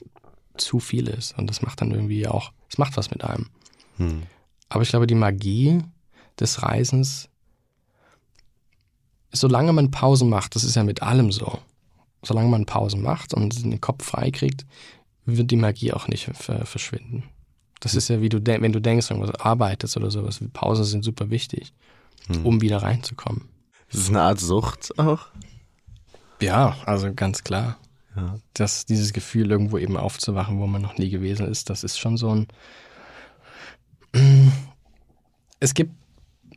[0.57, 1.37] zu viel ist.
[1.37, 3.47] Und das macht dann irgendwie auch, es macht was mit einem.
[3.97, 4.23] Hm.
[4.69, 5.81] Aber ich glaube, die Magie
[6.39, 7.29] des Reisens
[9.31, 11.59] solange man Pausen macht, das ist ja mit allem so,
[12.23, 14.65] solange man Pausen macht und den Kopf frei kriegt,
[15.25, 17.23] wird die Magie auch nicht verschwinden.
[17.79, 21.29] Das ist ja wie du, wenn du denkst, irgendwas arbeitest oder sowas, Pausen sind super
[21.29, 21.73] wichtig,
[22.27, 22.45] hm.
[22.45, 23.49] um wieder reinzukommen.
[23.91, 25.27] Das ist eine Art Sucht auch?
[26.41, 27.77] Ja, also ganz klar.
[28.15, 28.39] Ja.
[28.53, 32.17] Das, dieses Gefühl, irgendwo eben aufzuwachen, wo man noch nie gewesen ist, das ist schon
[32.17, 32.47] so ein.
[35.63, 35.93] Es gibt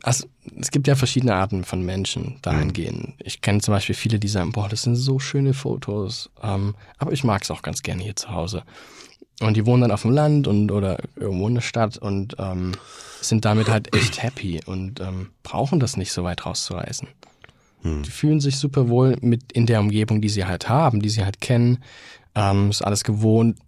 [0.04, 0.26] also,
[0.60, 3.08] es gibt ja verschiedene Arten von Menschen dahingehend.
[3.08, 3.14] Mhm.
[3.24, 6.30] Ich kenne zum Beispiel viele, die sagen, boah, das sind so schöne Fotos.
[6.42, 8.64] Ähm, aber ich mag es auch ganz gerne hier zu Hause.
[9.40, 12.72] Und die wohnen dann auf dem Land und oder irgendwo in der Stadt und ähm,
[13.22, 17.08] sind damit halt echt happy und ähm, brauchen das nicht so weit rauszureißen.
[17.82, 18.02] Mhm.
[18.02, 21.24] Die fühlen sich super wohl mit in der Umgebung, die sie halt haben, die sie
[21.24, 21.78] halt kennen.
[22.34, 23.58] Ähm, ist alles gewohnt.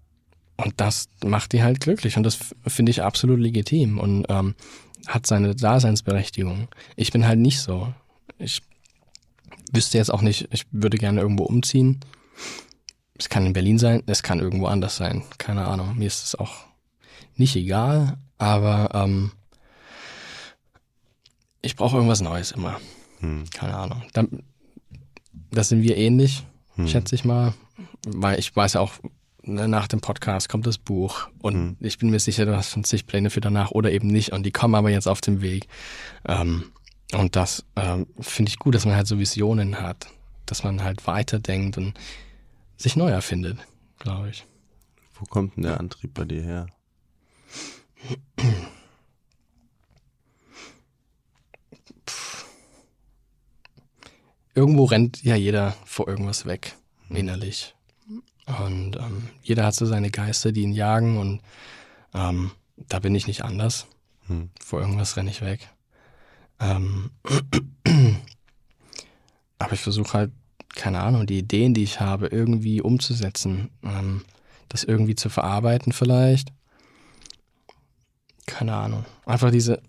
[0.58, 2.16] Und das macht die halt glücklich.
[2.18, 3.98] Und das finde ich absolut legitim.
[3.98, 4.54] Und ähm,
[5.06, 6.68] hat seine Daseinsberechtigung.
[6.96, 7.92] Ich bin halt nicht so.
[8.38, 8.62] Ich
[9.72, 12.00] wüsste jetzt auch nicht, ich würde gerne irgendwo umziehen.
[13.18, 15.22] Es kann in Berlin sein, es kann irgendwo anders sein.
[15.38, 15.96] Keine Ahnung.
[15.96, 16.66] Mir ist es auch
[17.34, 19.32] nicht egal, aber ähm,
[21.62, 22.80] ich brauche irgendwas Neues immer.
[23.20, 23.44] Hm.
[23.50, 24.02] Keine Ahnung.
[24.12, 24.24] Da,
[25.50, 26.88] das sind wir ähnlich, hm.
[26.88, 27.54] schätze ich mal.
[28.06, 28.92] Weil ich weiß ja auch,
[29.46, 31.76] nach dem Podcast kommt das Buch und mhm.
[31.80, 34.44] ich bin mir sicher, du hast schon zig Pläne für danach oder eben nicht und
[34.44, 35.68] die kommen aber jetzt auf dem Weg.
[36.26, 36.72] Ähm,
[37.12, 40.08] und das ähm, finde ich gut, dass man halt so Visionen hat,
[40.46, 41.94] dass man halt weiterdenkt und
[42.76, 43.58] sich neu erfindet,
[43.98, 44.44] glaube ich.
[45.14, 46.66] Wo kommt denn der Antrieb bei dir her?
[54.54, 56.74] Irgendwo rennt ja jeder vor irgendwas weg,
[57.10, 57.75] innerlich.
[58.46, 61.40] Und ähm, jeder hat so seine Geister, die ihn jagen und
[62.14, 63.86] ähm, da bin ich nicht anders.
[64.26, 64.50] Hm.
[64.60, 65.68] Vor irgendwas renne ich weg.
[66.60, 67.10] Ähm,
[69.58, 70.32] aber ich versuche halt,
[70.74, 73.70] keine Ahnung, die Ideen, die ich habe, irgendwie umzusetzen.
[73.82, 74.22] Ähm,
[74.68, 76.52] das irgendwie zu verarbeiten vielleicht.
[78.46, 79.04] Keine Ahnung.
[79.24, 79.82] Einfach diese,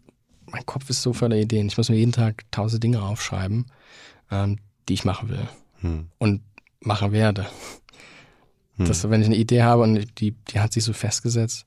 [0.46, 1.68] mein Kopf ist so voller Ideen.
[1.68, 3.66] Ich muss mir jeden Tag tausend Dinge aufschreiben,
[4.32, 5.48] ähm, die ich machen will.
[5.82, 6.10] Hm.
[6.18, 6.42] Und
[6.80, 7.48] machen werde.
[8.78, 8.86] Hm.
[8.86, 11.66] Dass, wenn ich eine Idee habe und die, die hat sich so festgesetzt,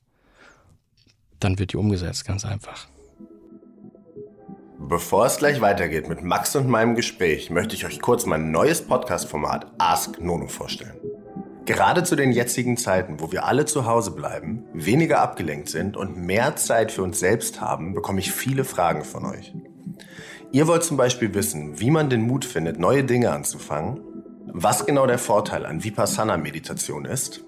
[1.39, 2.87] dann wird die umgesetzt, ganz einfach.
[4.79, 8.81] Bevor es gleich weitergeht mit Max und meinem Gespräch, möchte ich euch kurz mein neues
[8.81, 10.97] Podcast-Format Ask Nono vorstellen.
[11.65, 16.17] Gerade zu den jetzigen Zeiten, wo wir alle zu Hause bleiben, weniger abgelenkt sind und
[16.17, 19.53] mehr Zeit für uns selbst haben, bekomme ich viele Fragen von euch.
[20.51, 24.01] Ihr wollt zum Beispiel wissen, wie man den Mut findet, neue Dinge anzufangen
[24.53, 27.43] was genau der Vorteil an Vipassana-Meditation ist,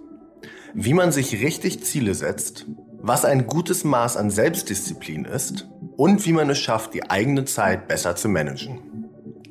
[0.74, 2.66] wie man sich richtig Ziele setzt,
[3.02, 7.88] was ein gutes Maß an Selbstdisziplin ist und wie man es schafft, die eigene Zeit
[7.88, 8.80] besser zu managen.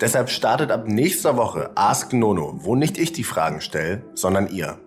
[0.00, 4.78] Deshalb startet ab nächster Woche Ask Nono, wo nicht ich die Fragen stelle, sondern ihr.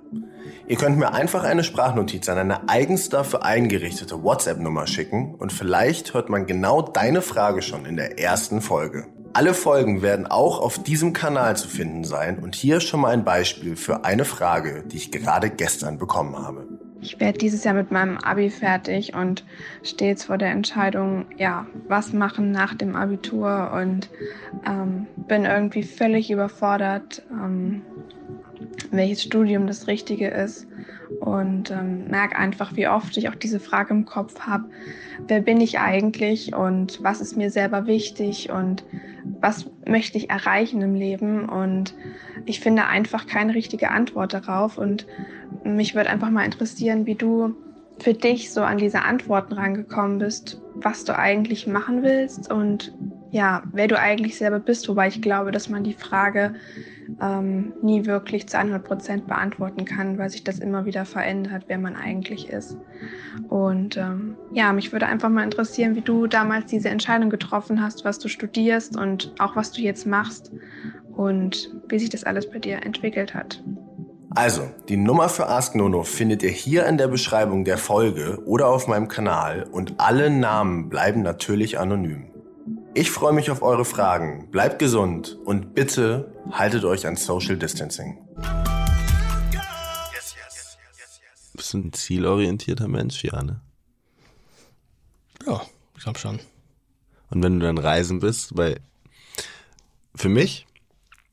[0.67, 6.15] Ihr könnt mir einfach eine Sprachnotiz an eine eigens dafür eingerichtete WhatsApp-Nummer schicken und vielleicht
[6.15, 9.05] hört man genau deine Frage schon in der ersten Folge.
[9.35, 13.25] Alle Folgen werden auch auf diesem Kanal zu finden sein und hier schon mal ein
[13.25, 16.65] Beispiel für eine Frage, die ich gerade gestern bekommen habe.
[17.01, 19.43] Ich werde dieses Jahr mit meinem Abi fertig und
[19.83, 24.09] stehe jetzt vor der Entscheidung, ja, was machen nach dem Abitur und
[24.65, 27.81] ähm, bin irgendwie völlig überfordert, ähm,
[28.91, 30.67] welches Studium das Richtige ist.
[31.19, 34.65] Und ähm, merke einfach, wie oft ich auch diese Frage im Kopf habe,
[35.27, 38.83] wer bin ich eigentlich und was ist mir selber wichtig und
[39.39, 41.47] was möchte ich erreichen im Leben?
[41.47, 41.93] Und
[42.45, 44.77] ich finde einfach keine richtige Antwort darauf.
[44.77, 45.05] Und
[45.63, 47.55] mich würde einfach mal interessieren, wie du
[47.99, 52.93] für dich so an diese Antworten rangekommen bist, was du eigentlich machen willst und
[53.35, 56.55] ja, wer du eigentlich selber bist, wobei ich glaube, dass man die Frage
[57.21, 61.77] ähm, nie wirklich zu 100 Prozent beantworten kann, weil sich das immer wieder verändert, wer
[61.77, 62.77] man eigentlich ist.
[63.49, 68.05] Und ähm, ja, mich würde einfach mal interessieren, wie du damals diese Entscheidung getroffen hast,
[68.05, 70.53] was du studierst und auch was du jetzt machst
[71.13, 73.61] und wie sich das alles bei dir entwickelt hat.
[74.29, 78.69] Also, die Nummer für Ask Nono findet ihr hier in der Beschreibung der Folge oder
[78.69, 82.34] auf meinem Kanal und alle Namen bleiben natürlich anonym.
[82.97, 88.25] Ich freue mich auf eure Fragen, bleibt gesund und bitte haltet euch an Social Distancing.
[91.53, 93.59] Bist du ein zielorientierter Mensch, ja, ne?
[95.45, 95.61] Ja,
[95.97, 96.39] ich glaube schon.
[97.31, 98.79] Und wenn du dann reisen bist, weil
[100.15, 100.65] für mich,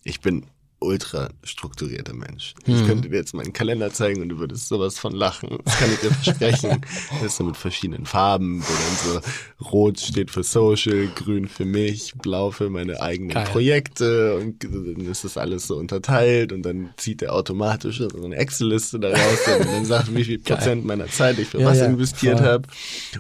[0.03, 0.47] ich bin
[0.85, 2.55] ultra strukturierter Mensch.
[2.67, 2.87] Ich Mhm.
[2.87, 5.59] könnte dir jetzt meinen Kalender zeigen und du würdest sowas von lachen.
[5.65, 6.81] Das kann ich dir versprechen.
[7.13, 8.73] Das ist so mit verschiedenen Farben, wo
[9.15, 9.23] dann
[9.61, 13.47] so rot steht für Social, grün für mich, blau für meine eigenen Geil.
[13.47, 18.37] Projekte und dann ist das alles so unterteilt und dann zieht er automatisch so eine
[18.37, 20.57] Excel-Liste daraus und dann sagt, wie viel Geil.
[20.57, 22.69] Prozent meiner Zeit ich für Ja, was ja, investiert habe.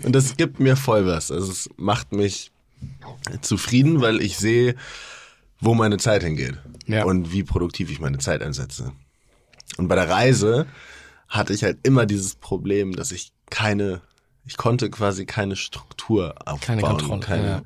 [0.02, 1.30] Und das gibt mir voll was.
[1.30, 2.50] Also es macht mich
[3.42, 4.74] zufrieden, weil ich sehe,
[5.62, 7.04] wo meine Zeit hingeht Ja.
[7.04, 8.92] und wie produktiv ich meine Zeit einsetze.
[9.78, 10.66] Und bei der Reise
[11.28, 14.02] hatte ich halt immer dieses Problem, dass ich keine,
[14.44, 16.60] ich konnte quasi keine Struktur aufbauen.
[16.60, 17.62] Keine Kontrolle, Keine, ja.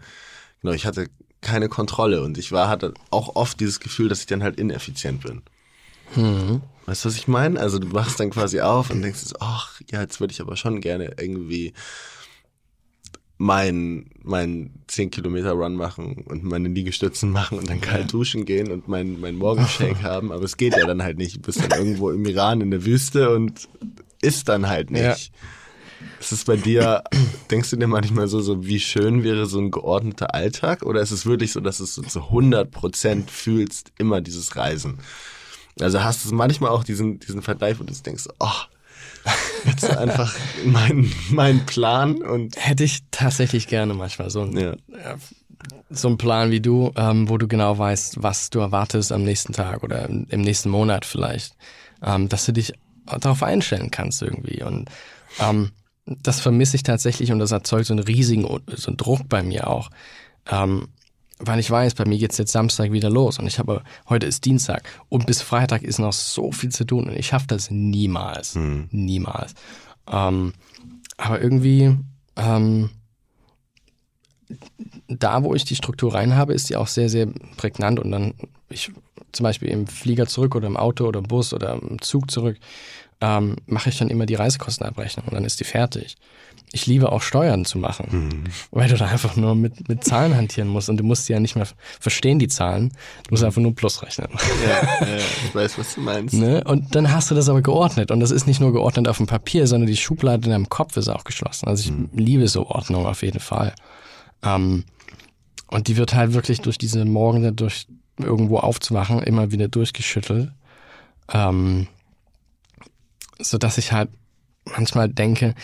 [0.62, 1.08] Genau, ich hatte
[1.40, 5.22] keine Kontrolle und ich war, hatte auch oft dieses Gefühl, dass ich dann halt ineffizient
[5.22, 5.42] bin.
[6.14, 6.62] Mhm.
[6.86, 7.58] Weißt du, was ich meine?
[7.58, 10.80] Also du wachst dann quasi auf und denkst, ach, ja, jetzt würde ich aber schon
[10.80, 11.72] gerne irgendwie
[13.38, 18.70] mein, mein 10 Kilometer Run machen und meine Liegestützen machen und dann kalt duschen gehen
[18.70, 20.32] und mein, mein Morgenshake haben.
[20.32, 21.36] Aber es geht ja dann halt nicht.
[21.36, 23.68] Du bist dann irgendwo im Iran in der Wüste und
[24.22, 25.02] isst dann halt nicht.
[25.02, 25.16] Ja.
[26.18, 27.04] Ist es bei dir,
[27.50, 30.82] denkst du dir manchmal so, so, wie schön wäre so ein geordneter Alltag?
[30.82, 34.56] Oder ist es wirklich so, dass du es so zu 100 Prozent fühlst, immer dieses
[34.56, 34.98] Reisen?
[35.78, 38.60] Also hast du manchmal auch diesen, diesen Vergleich, wo du denkst, oh,
[39.64, 40.34] jetzt einfach
[40.64, 44.72] mein, mein Plan und Hätte ich tatsächlich gerne manchmal so ein, Ja.
[44.72, 45.16] ja,
[45.90, 49.52] so einen Plan wie du, ähm, wo du genau weißt, was du erwartest am nächsten
[49.52, 51.54] Tag oder im, im nächsten Monat vielleicht,
[52.02, 52.72] ähm, dass du dich
[53.06, 54.62] darauf einstellen kannst irgendwie.
[54.62, 54.90] Und
[55.40, 55.70] ähm,
[56.04, 59.68] das vermisse ich tatsächlich und das erzeugt so einen riesigen so einen Druck bei mir
[59.68, 59.90] auch.
[61.38, 64.44] Weil ich weiß, bei mir geht's jetzt Samstag wieder los und ich habe, heute ist
[64.46, 68.54] Dienstag und bis Freitag ist noch so viel zu tun und ich schaffe das niemals.
[68.90, 69.54] Niemals.
[70.10, 70.54] Ähm,
[71.18, 71.94] aber irgendwie,
[72.36, 72.90] ähm,
[75.08, 78.34] da wo ich die Struktur rein habe, ist die auch sehr, sehr prägnant und dann,
[78.68, 78.92] ich
[79.32, 82.56] zum Beispiel im Flieger zurück oder im Auto oder im Bus oder im Zug zurück,
[83.20, 86.16] ähm, mache ich dann immer die Reisekostenabrechnung und dann ist die fertig.
[86.72, 90.68] Ich liebe auch Steuern zu machen, weil du da einfach nur mit, mit Zahlen hantieren
[90.68, 91.66] musst und du musst die ja nicht mehr
[92.00, 92.90] verstehen, die Zahlen.
[93.24, 94.28] Du musst einfach nur Plus rechnen.
[94.66, 96.34] ja, ja, ich weiß, was du meinst.
[96.34, 96.62] Ne?
[96.64, 98.10] Und dann hast du das aber geordnet.
[98.10, 100.96] Und das ist nicht nur geordnet auf dem Papier, sondern die Schublade in deinem Kopf
[100.96, 101.68] ist auch geschlossen.
[101.68, 103.72] Also ich liebe so Ordnung auf jeden Fall.
[104.42, 104.84] Ähm,
[105.68, 107.86] und die wird halt wirklich durch diese Morgen, durch
[108.18, 110.50] irgendwo aufzuwachen, immer wieder durchgeschüttelt.
[111.32, 111.86] Ähm,
[113.38, 114.10] so dass ich halt
[114.64, 115.54] manchmal denke,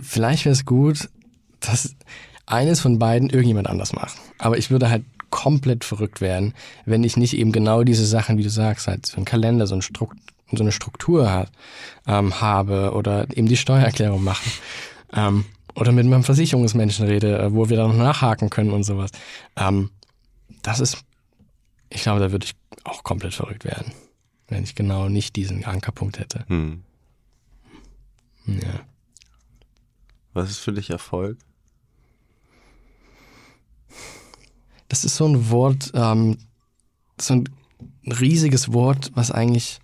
[0.00, 1.08] vielleicht wäre es gut,
[1.60, 1.94] dass
[2.46, 4.16] eines von beiden irgendjemand anders macht.
[4.38, 6.54] Aber ich würde halt komplett verrückt werden,
[6.84, 9.76] wenn ich nicht eben genau diese Sachen, wie du sagst, halt so einen Kalender, so,
[9.76, 10.18] ein Strukt,
[10.52, 11.50] so eine Struktur hat,
[12.06, 14.50] ähm, habe oder eben die Steuererklärung machen.
[15.12, 15.44] Ähm,
[15.74, 19.10] oder mit meinem Versicherungsmenschen rede, äh, wo wir dann noch nachhaken können und sowas.
[19.56, 19.90] Ähm,
[20.62, 20.98] das ist,
[21.88, 22.54] ich glaube, da würde ich
[22.84, 23.92] auch komplett verrückt werden,
[24.48, 26.44] wenn ich genau nicht diesen Ankerpunkt hätte.
[26.48, 26.82] Hm.
[28.58, 28.80] Ja.
[30.32, 31.38] Was ist für dich Erfolg?
[34.88, 36.38] Das ist so ein Wort, ähm,
[37.20, 37.48] so ein
[38.06, 39.80] riesiges Wort, was eigentlich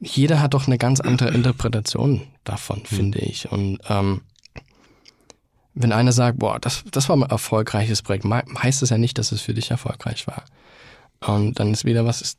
[0.00, 2.96] jeder hat doch eine ganz andere Interpretation davon, mhm.
[2.96, 3.50] finde ich.
[3.50, 4.22] Und ähm,
[5.74, 9.32] wenn einer sagt, boah, das, das war ein erfolgreiches Projekt, heißt es ja nicht, dass
[9.32, 10.44] es für dich erfolgreich war.
[11.20, 12.38] Und dann ist wieder, was ist,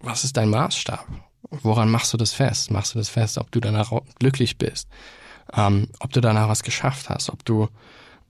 [0.00, 1.06] was ist dein Maßstab?
[1.50, 2.70] Woran machst du das fest?
[2.70, 4.88] Machst du das fest, ob du danach glücklich bist?
[5.52, 7.30] Ähm, ob du danach was geschafft hast?
[7.30, 7.68] Ob du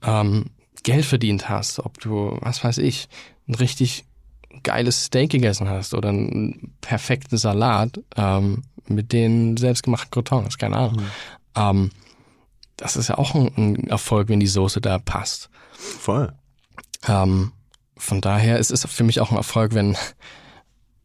[0.03, 0.47] ähm,
[0.83, 1.81] Geld verdient hast?
[1.81, 3.09] Ob du, was weiß ich,
[3.49, 4.05] ein richtig
[4.63, 10.97] geiles Steak gegessen hast oder einen perfekten Salat ähm, mit den selbstgemachten Crotons, keine Ahnung.
[10.97, 11.11] Mhm.
[11.57, 11.91] Ähm,
[12.77, 15.51] das ist ja auch ein, ein, Erfolg, wenn die Soße da passt.
[15.73, 16.33] Voll.
[17.07, 17.53] Ähm,
[17.97, 19.97] von daher ist es für mich auch ein Erfolg, wenn,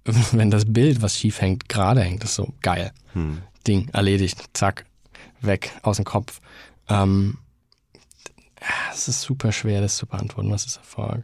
[0.32, 2.24] wenn das Bild, was schief hängt, gerade hängt.
[2.24, 2.92] Ist so geil.
[3.14, 3.42] Hm.
[3.66, 4.86] Ding, erledigt, zack,
[5.42, 6.42] weg, aus dem Kopf.
[6.90, 7.38] Ähm,
[8.92, 10.52] es ist super schwer, das zu beantworten.
[10.52, 11.24] Was ist Erfolg?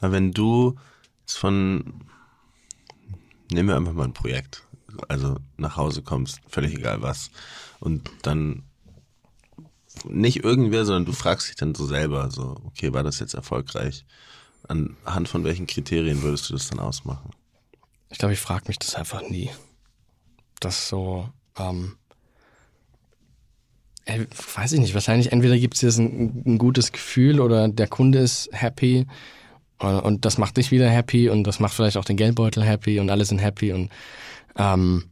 [0.00, 0.76] Aber wenn du
[1.26, 2.04] von,
[3.50, 4.62] nehmen wir einfach mal ein Projekt,
[5.08, 7.30] also nach Hause kommst, völlig egal was,
[7.80, 8.62] und dann
[10.04, 14.04] nicht irgendwer, sondern du fragst dich dann so selber, so, okay, war das jetzt erfolgreich?
[14.68, 17.30] Anhand von welchen Kriterien würdest du das dann ausmachen?
[18.10, 19.50] Ich glaube, ich frage mich das einfach nie.
[20.60, 21.28] Das so,
[21.58, 21.96] ähm,
[24.06, 27.86] äh, weiß ich nicht, wahrscheinlich entweder gibt es jetzt ein, ein, gutes Gefühl oder der
[27.86, 29.06] Kunde ist happy
[29.78, 32.98] und, und, das macht dich wieder happy und das macht vielleicht auch den Geldbeutel happy
[32.98, 33.90] und alle sind happy und
[34.56, 35.10] ähm,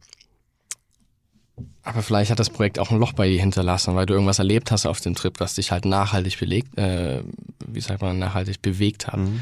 [1.83, 4.71] aber vielleicht hat das Projekt auch ein Loch bei dir hinterlassen, weil du irgendwas erlebt
[4.71, 7.23] hast auf dem Trip, was dich halt nachhaltig belegt, äh,
[7.65, 9.17] wie sagt man, nachhaltig bewegt hat.
[9.17, 9.41] Mhm.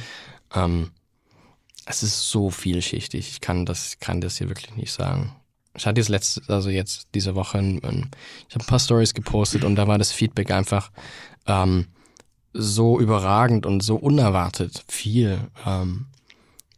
[0.54, 0.92] Ähm,
[1.86, 3.30] es ist so vielschichtig.
[3.30, 5.36] Ich kann das, kann das hier wirklich nicht sagen.
[5.78, 9.76] Ich hatte jetzt letzte, also jetzt diese Woche, ich habe ein paar Stories gepostet und
[9.76, 10.92] da war das Feedback einfach
[11.48, 11.88] ähm,
[12.54, 16.08] so überragend und so unerwartet viel, ähm,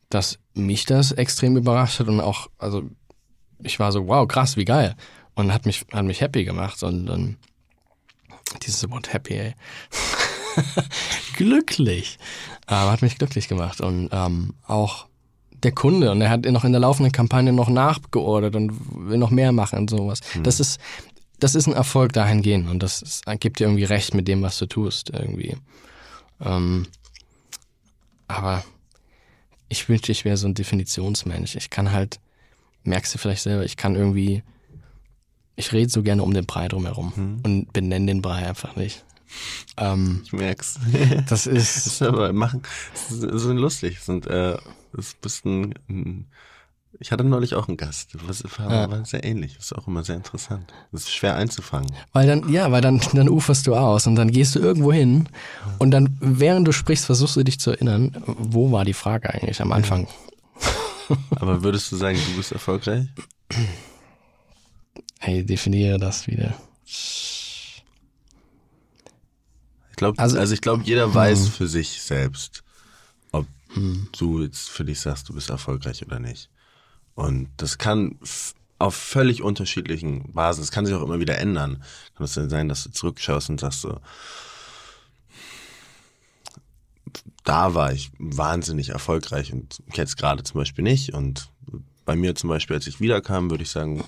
[0.10, 2.84] dass mich das extrem überrascht hat und auch, also
[3.62, 4.96] ich war so, wow, krass, wie geil
[5.36, 7.38] und hat mich, hat mich happy gemacht und, und
[8.66, 9.56] dieses Wort happy, ey.
[11.36, 12.18] glücklich.
[12.68, 15.08] Aber hat mich glücklich gemacht und ähm, auch
[15.64, 19.32] der Kunde und er hat noch in der laufenden Kampagne noch nachgeordert und will noch
[19.32, 20.22] mehr machen und sowas.
[20.36, 20.44] Mhm.
[20.44, 20.80] Das ist,
[21.40, 24.58] das ist ein Erfolg dahingehend und das ist, gibt dir irgendwie recht mit dem, was
[24.60, 25.58] du tust irgendwie.
[26.42, 26.86] Ähm,
[28.28, 28.64] aber
[29.70, 31.56] ich wünschte, ich wäre so ein Definitionsmensch.
[31.56, 32.20] Ich kann halt,
[32.84, 34.44] merkst du vielleicht selber, ich kann irgendwie
[35.58, 37.40] ich rede so gerne um den Brei drumherum hm.
[37.44, 39.04] und benenne den Brei einfach nicht.
[39.78, 40.80] Ähm, ich merk's.
[41.30, 41.76] Das ist.
[41.76, 42.62] Das ist aber machen.
[42.94, 43.96] Das ist so lustig.
[43.96, 44.58] Das, sind, äh,
[44.94, 46.28] das ist ein bisschen.
[47.00, 48.16] Ich hatte neulich auch einen Gast.
[48.28, 48.90] Das war, ja.
[48.90, 49.56] war sehr ähnlich.
[49.56, 50.74] Das ist auch immer sehr interessant.
[50.92, 51.92] Das ist schwer einzufangen.
[52.12, 55.30] Weil dann, ja, weil dann, dann uferst du aus und dann gehst du irgendwo hin
[55.78, 59.62] und dann, während du sprichst, versuchst du dich zu erinnern, wo war die Frage eigentlich
[59.62, 60.08] am Anfang?
[61.36, 63.06] Aber würdest du sagen, du bist erfolgreich?
[65.20, 66.56] Hey, definiere das wieder.
[69.98, 71.52] Ich glaube, also, also ich glaube, jeder weiß hm.
[71.54, 72.64] für sich selbst,
[73.32, 74.08] ob hm.
[74.16, 76.52] du jetzt für dich sagst, du bist erfolgreich oder nicht.
[77.16, 78.20] Und das kann
[78.78, 81.82] auf völlig unterschiedlichen Basen, es kann sich auch immer wieder ändern.
[82.16, 84.00] Kann es dann sein, dass du zurückschaust und sagst so,
[87.44, 91.50] da war ich wahnsinnig erfolgreich und jetzt gerade zum Beispiel nicht und
[92.08, 94.06] bei mir zum Beispiel, als ich wiederkam, würde ich sagen,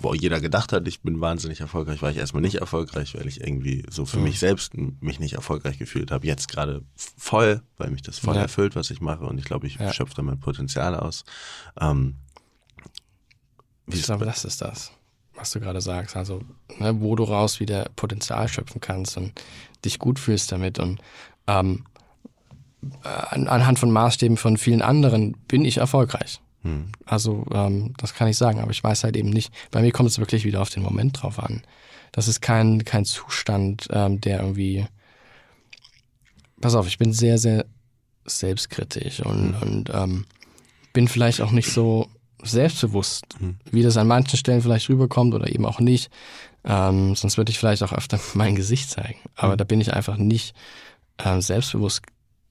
[0.00, 3.40] wo jeder gedacht hat, ich bin wahnsinnig erfolgreich, war ich erstmal nicht erfolgreich, weil ich
[3.40, 6.24] irgendwie so für mich selbst mich nicht erfolgreich gefühlt habe.
[6.24, 8.42] Jetzt gerade voll, weil mich das voll ja.
[8.42, 9.92] erfüllt, was ich mache und ich glaube, ich ja.
[9.92, 11.24] schöpfe da mein Potenzial aus.
[11.80, 12.14] Ähm,
[13.86, 14.92] ich glaube, das ist das,
[15.34, 16.16] was du gerade sagst.
[16.16, 16.42] Also,
[16.78, 19.32] ne, wo du raus wieder Potenzial schöpfen kannst und
[19.84, 21.00] dich gut fühlst damit und
[21.48, 21.86] ähm,
[23.02, 26.40] anhand von Maßstäben von vielen anderen bin ich erfolgreich.
[26.62, 26.92] Hm.
[27.04, 29.52] Also ähm, das kann ich sagen, aber ich weiß halt eben nicht.
[29.70, 31.62] Bei mir kommt es wirklich wieder auf den Moment drauf an.
[32.12, 34.86] Das ist kein, kein Zustand, ähm, der irgendwie.
[36.60, 37.66] Pass auf, ich bin sehr, sehr
[38.24, 39.62] selbstkritisch und, hm.
[39.62, 40.26] und ähm,
[40.92, 42.08] bin vielleicht auch nicht so
[42.42, 43.56] selbstbewusst, hm.
[43.70, 46.10] wie das an manchen Stellen vielleicht rüberkommt oder eben auch nicht.
[46.64, 49.18] Ähm, sonst würde ich vielleicht auch öfter mein Gesicht zeigen.
[49.34, 49.58] Aber hm.
[49.58, 50.54] da bin ich einfach nicht
[51.18, 52.02] äh, selbstbewusst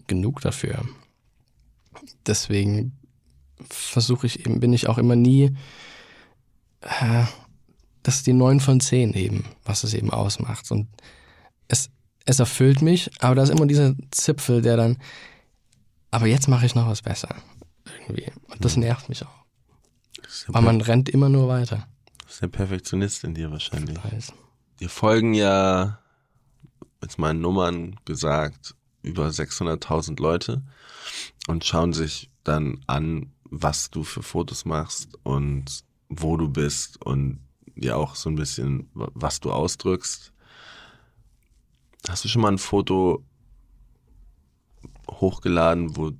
[0.08, 0.84] genug dafür.
[2.26, 2.98] Deswegen
[3.70, 5.56] versuche ich eben, bin ich auch immer nie,
[6.82, 7.24] äh,
[8.04, 10.72] das ist die neun von zehn eben, was es eben ausmacht.
[10.72, 10.88] Und
[11.68, 11.90] es,
[12.26, 14.98] es erfüllt mich, aber da ist immer dieser Zipfel, der dann,
[16.10, 17.36] aber jetzt mache ich noch was besser.
[18.02, 18.32] Irgendwie.
[18.50, 18.82] Und das hm.
[18.82, 19.42] nervt mich auch.
[20.50, 21.88] Aber man rennt immer nur weiter.
[22.24, 23.98] Das ist der Perfektionist in dir wahrscheinlich.
[24.78, 26.00] Wir folgen ja,
[27.18, 30.62] mal in Nummern gesagt, über 600.000 Leute
[31.48, 37.42] und schauen sich dann an, was du für Fotos machst und wo du bist und
[37.76, 40.34] ja auch so ein bisschen, was du ausdrückst.
[42.08, 43.24] Hast du schon mal ein Foto
[45.10, 46.12] hochgeladen, wo,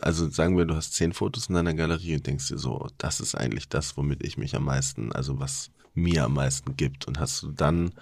[0.00, 3.20] also sagen wir, du hast zehn Fotos in deiner Galerie und denkst dir so, das
[3.20, 7.06] ist eigentlich das, womit ich mich am meisten, also was mir am meisten gibt.
[7.06, 7.92] Und hast du dann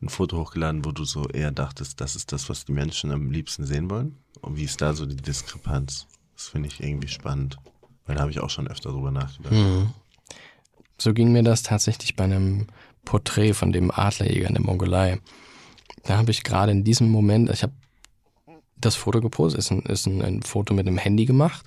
[0.00, 3.30] ein Foto hochgeladen, wo du so eher dachtest, das ist das, was die Menschen am
[3.30, 4.16] liebsten sehen wollen?
[4.40, 6.06] Und wie ist da so die Diskrepanz?
[6.34, 7.58] Das finde ich irgendwie spannend,
[8.06, 9.52] weil da habe ich auch schon öfter drüber nachgedacht.
[9.52, 9.90] Mhm.
[10.98, 12.66] So ging mir das tatsächlich bei einem
[13.04, 15.20] Porträt von dem Adlerjäger in der Mongolei.
[16.04, 17.72] Da habe ich gerade in diesem Moment, ich habe
[18.78, 21.64] das Foto gepostet, ist ein, ist ein, ein Foto mit einem Handy gemacht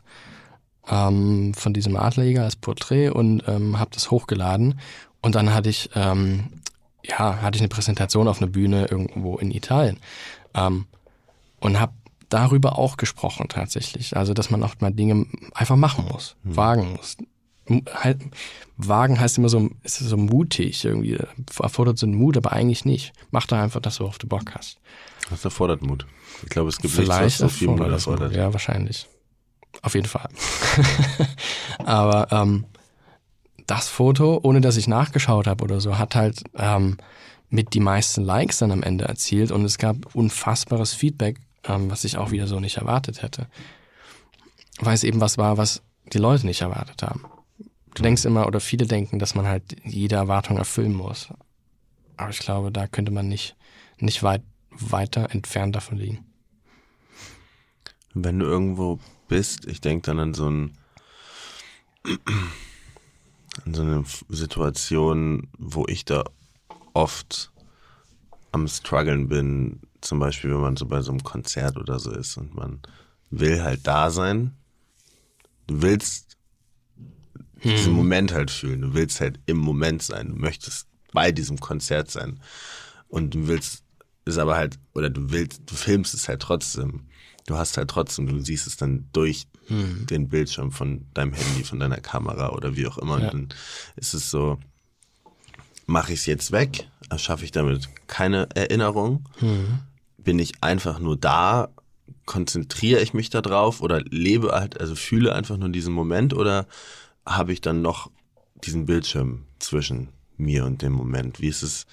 [0.89, 4.79] ähm, von diesem Adlerjäger als Porträt und ähm, habe das hochgeladen.
[5.21, 6.61] Und dann hatte ich, ähm,
[7.03, 9.97] ja, hatte ich eine Präsentation auf einer Bühne irgendwo in Italien
[10.55, 10.85] ähm,
[11.59, 11.93] und habe
[12.29, 14.15] darüber auch gesprochen tatsächlich.
[14.15, 16.55] Also, dass man auch mal Dinge einfach machen muss, mhm.
[16.55, 17.17] wagen muss.
[17.93, 18.21] Halt,
[18.77, 21.19] wagen heißt immer so, ist so mutig irgendwie,
[21.59, 23.13] erfordert so einen Mut, aber eigentlich nicht.
[23.29, 24.79] Mach doch einfach das, worauf du Bock hast.
[25.29, 26.07] Das erfordert Mut.
[26.43, 28.33] Ich glaube, es gibt Vielleicht nichts, was so viel Mut erfordert.
[28.33, 29.07] Ja, wahrscheinlich.
[29.81, 30.29] Auf jeden Fall.
[31.85, 32.65] aber ähm,
[33.67, 36.97] das Foto, ohne dass ich nachgeschaut habe oder so, hat halt ähm,
[37.49, 42.03] mit die meisten Likes dann am Ende erzielt und es gab unfassbares Feedback, ähm, was
[42.03, 43.47] ich auch wieder so nicht erwartet hätte.
[44.79, 45.81] Weil es eben was war, was
[46.13, 47.25] die Leute nicht erwartet haben.
[47.95, 51.29] Du denkst immer, oder viele denken, dass man halt jede Erwartung erfüllen muss.
[52.17, 53.55] Aber ich glaube, da könnte man nicht,
[53.97, 56.25] nicht weit, weiter entfernt davon liegen.
[58.13, 60.77] Wenn du irgendwo bist, ich denke dann an so ein
[63.65, 66.23] an so eine Situation, wo ich da
[66.93, 67.51] oft
[68.51, 72.37] am struggeln bin, zum Beispiel, wenn man so bei so einem Konzert oder so ist
[72.37, 72.81] und man
[73.29, 74.55] will halt da sein.
[75.67, 76.37] Du willst
[77.59, 77.71] hm.
[77.71, 78.81] diesen Moment halt fühlen.
[78.81, 80.29] Du willst halt im Moment sein.
[80.29, 82.39] Du möchtest bei diesem Konzert sein.
[83.07, 83.83] Und du willst
[84.25, 87.07] es aber halt, oder du willst, du filmst es halt trotzdem.
[87.45, 90.05] Du hast halt trotzdem, du siehst es dann durch hm.
[90.07, 93.19] den Bildschirm von deinem Handy, von deiner Kamera oder wie auch immer.
[93.19, 93.31] Ja.
[93.31, 93.49] Und dann
[93.95, 94.59] ist es so,
[95.87, 96.87] mache ich es jetzt weg?
[97.09, 99.27] Erschaffe ich damit keine Erinnerung?
[99.39, 99.79] Hm.
[100.23, 101.69] Bin ich einfach nur da?
[102.25, 106.67] Konzentriere ich mich da drauf oder lebe halt, also fühle einfach nur diesen Moment oder
[107.25, 108.11] habe ich dann noch
[108.63, 111.41] diesen Bildschirm zwischen mir und dem Moment?
[111.41, 111.85] Wie ist es,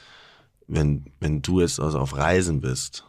[0.67, 3.05] wenn, wenn du jetzt also auf Reisen bist?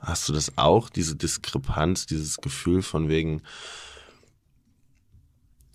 [0.00, 3.42] Hast du das auch, diese Diskrepanz, dieses Gefühl von wegen,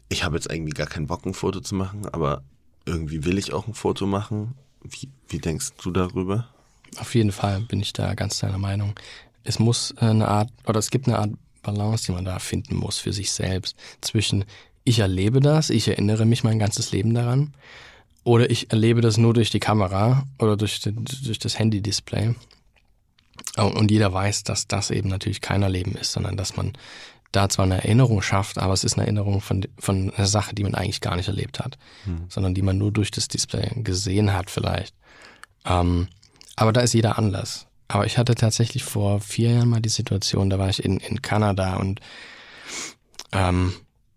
[0.09, 2.43] ich habe jetzt irgendwie gar keinen Bock, ein Foto zu machen, aber
[2.85, 4.55] irgendwie will ich auch ein Foto machen.
[4.81, 6.47] Wie, wie denkst du darüber?
[6.99, 8.93] Auf jeden Fall bin ich da ganz deiner Meinung.
[9.43, 11.31] Es muss eine Art, oder es gibt eine Art
[11.61, 14.45] Balance, die man da finden muss für sich selbst zwischen
[14.83, 17.53] ich erlebe das, ich erinnere mich mein ganzes Leben daran.
[18.25, 22.35] Oder ich erlebe das nur durch die Kamera oder durch, durch das Handy-Display.
[23.57, 26.73] Und jeder weiß, dass das eben natürlich kein Erleben ist, sondern dass man
[27.31, 30.63] da zwar eine Erinnerung schafft, aber es ist eine Erinnerung von, von einer Sache, die
[30.63, 32.25] man eigentlich gar nicht erlebt hat, hm.
[32.29, 34.95] sondern die man nur durch das Display gesehen hat vielleicht.
[35.65, 36.07] Ähm,
[36.55, 37.67] aber da ist jeder anders.
[37.87, 41.21] Aber ich hatte tatsächlich vor vier Jahren mal die Situation, da war ich in, in
[41.21, 41.99] Kanada und
[43.31, 43.73] ähm,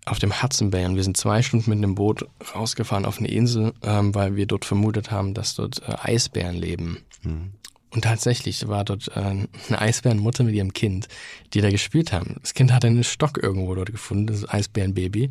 [0.06, 3.28] auf dem Hudson Bay und wir sind zwei Stunden mit einem Boot rausgefahren auf eine
[3.28, 6.98] Insel, ähm, weil wir dort vermutet haben, dass dort äh, Eisbären leben.
[7.22, 7.52] Mhm.
[7.90, 11.08] Und tatsächlich war dort äh, eine Eisbärenmutter mit ihrem Kind,
[11.54, 12.36] die da gespielt haben.
[12.42, 15.30] Das Kind hat einen Stock irgendwo dort gefunden, das Eisbärenbaby.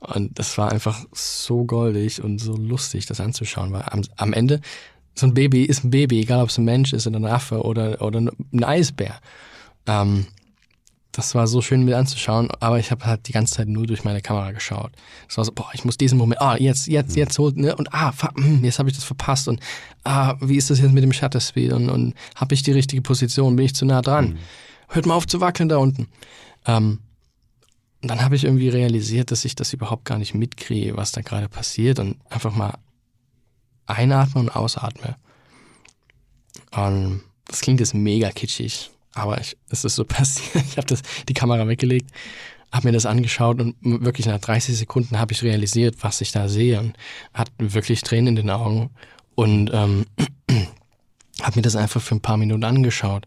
[0.00, 4.60] Und das war einfach so goldig und so lustig, das anzuschauen, weil am, am Ende
[5.14, 7.62] so ein Baby ist ein Baby, egal ob es ein Mensch ist oder ein Affe
[7.62, 9.20] oder, oder ein Eisbär.
[9.86, 10.26] Ähm,
[11.12, 14.02] das war so schön mit anzuschauen, aber ich habe halt die ganze Zeit nur durch
[14.02, 14.90] meine Kamera geschaut.
[15.28, 17.18] Es war so, boah, ich muss diesen Moment, ah, jetzt, jetzt, mhm.
[17.18, 17.76] jetzt holt, ne?
[17.76, 19.60] Und ah, hm, jetzt habe ich das verpasst und
[20.02, 23.02] ah, wie ist das jetzt mit dem Shutter Speed und, und habe ich die richtige
[23.02, 24.30] Position, bin ich zu nah dran?
[24.30, 24.38] Mhm.
[24.88, 26.08] Hört mal auf zu wackeln da unten.
[26.66, 26.98] Ähm,
[28.02, 31.22] und dann habe ich irgendwie realisiert, dass ich das überhaupt gar nicht mitkriege, was da
[31.22, 32.74] gerade passiert und einfach mal
[33.86, 35.16] einatme und ausatme.
[36.70, 40.64] Und das klingt jetzt mega kitschig, aber es ist so passiert.
[40.66, 40.94] Ich habe
[41.28, 42.10] die Kamera weggelegt,
[42.72, 46.48] habe mir das angeschaut und wirklich nach 30 Sekunden habe ich realisiert, was ich da
[46.48, 46.96] sehe und
[47.32, 48.90] hat wirklich Tränen in den Augen
[49.36, 50.06] und ähm,
[51.42, 53.26] habe mir das einfach für ein paar Minuten angeschaut.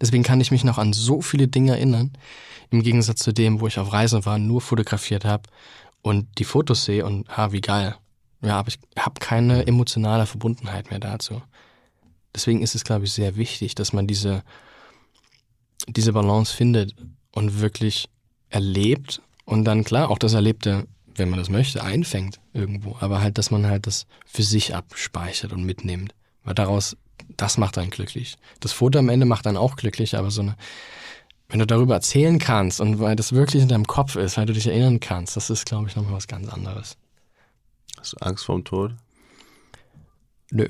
[0.00, 2.12] Deswegen kann ich mich noch an so viele Dinge erinnern,
[2.70, 5.44] im Gegensatz zu dem, wo ich auf Reisen war, nur fotografiert habe
[6.02, 7.96] und die Fotos sehe und ha, wie geil.
[8.42, 11.42] Ja, aber ich habe keine emotionale Verbundenheit mehr dazu.
[12.34, 14.44] Deswegen ist es, glaube ich, sehr wichtig, dass man diese
[15.86, 16.94] diese Balance findet
[17.32, 18.08] und wirklich
[18.50, 22.96] erlebt Und dann klar, auch das Erlebte, wenn man das möchte, einfängt irgendwo.
[23.00, 26.14] Aber halt, dass man halt das für sich abspeichert und mitnimmt.
[26.44, 26.96] Weil daraus,
[27.36, 28.36] das macht einen glücklich.
[28.60, 30.56] Das Foto am Ende macht einen auch glücklich, aber so eine,
[31.48, 34.52] wenn du darüber erzählen kannst und weil das wirklich in deinem Kopf ist, weil du
[34.52, 36.98] dich erinnern kannst, das ist, glaube ich, nochmal was ganz anderes.
[37.98, 38.94] Hast du Angst vorm Tod?
[40.50, 40.68] Nö.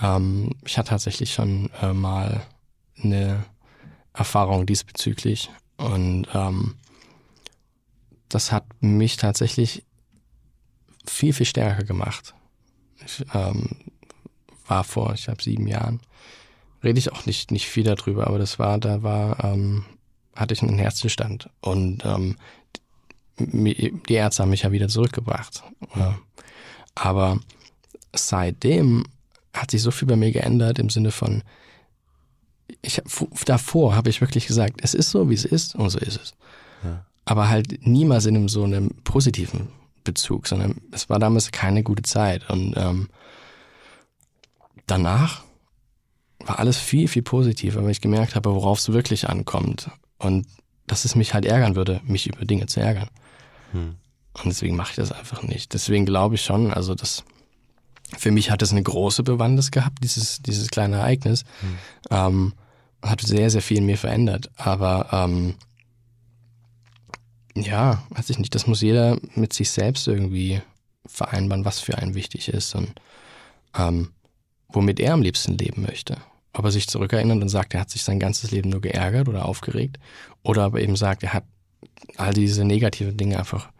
[0.00, 2.46] Ähm, ich hatte tatsächlich schon äh, mal
[3.02, 3.44] eine
[4.12, 6.76] Erfahrung diesbezüglich und ähm,
[8.28, 9.84] das hat mich tatsächlich
[11.06, 12.34] viel, viel stärker gemacht.
[13.04, 13.76] Ich ähm,
[14.66, 16.00] war vor, ich glaube, sieben Jahren.
[16.82, 19.84] Rede ich auch nicht, nicht viel darüber, aber das war, da war, ähm,
[20.34, 22.36] hatte ich einen Herzzustand und ähm,
[23.40, 25.62] die Ärzte haben mich ja wieder zurückgebracht.
[26.94, 27.38] Aber
[28.14, 29.04] seitdem
[29.54, 31.42] hat sich so viel bei mir geändert im Sinne von,
[32.82, 33.02] ich
[33.44, 36.34] davor habe ich wirklich gesagt, es ist so, wie es ist und so ist es.
[36.84, 37.04] Ja.
[37.24, 39.68] Aber halt niemals in einem so einem positiven
[40.04, 42.48] Bezug, sondern es war damals keine gute Zeit.
[42.48, 43.08] Und ähm,
[44.86, 45.42] danach
[46.40, 49.90] war alles viel, viel positiver, weil ich gemerkt habe, worauf es wirklich ankommt.
[50.18, 50.46] Und
[50.86, 53.08] dass es mich halt ärgern würde, mich über Dinge zu ärgern.
[53.72, 53.96] Hm.
[54.34, 55.74] Und deswegen mache ich das einfach nicht.
[55.74, 57.24] Deswegen glaube ich schon, also das
[58.16, 61.44] für mich hat es eine große Bewandtnis gehabt, dieses, dieses kleine Ereignis.
[61.60, 61.78] Hm.
[62.10, 62.52] Ähm,
[63.02, 64.50] hat sehr, sehr viel in mir verändert.
[64.56, 65.54] Aber ähm,
[67.54, 70.60] ja, weiß ich nicht, das muss jeder mit sich selbst irgendwie
[71.06, 72.92] vereinbaren, was für einen wichtig ist und
[73.76, 74.10] ähm,
[74.68, 76.18] womit er am liebsten leben möchte.
[76.52, 79.46] Ob er sich zurückerinnert und sagt, er hat sich sein ganzes Leben nur geärgert oder
[79.46, 79.98] aufgeregt,
[80.42, 81.44] oder aber eben sagt, er hat
[82.16, 83.70] all diese negativen Dinge einfach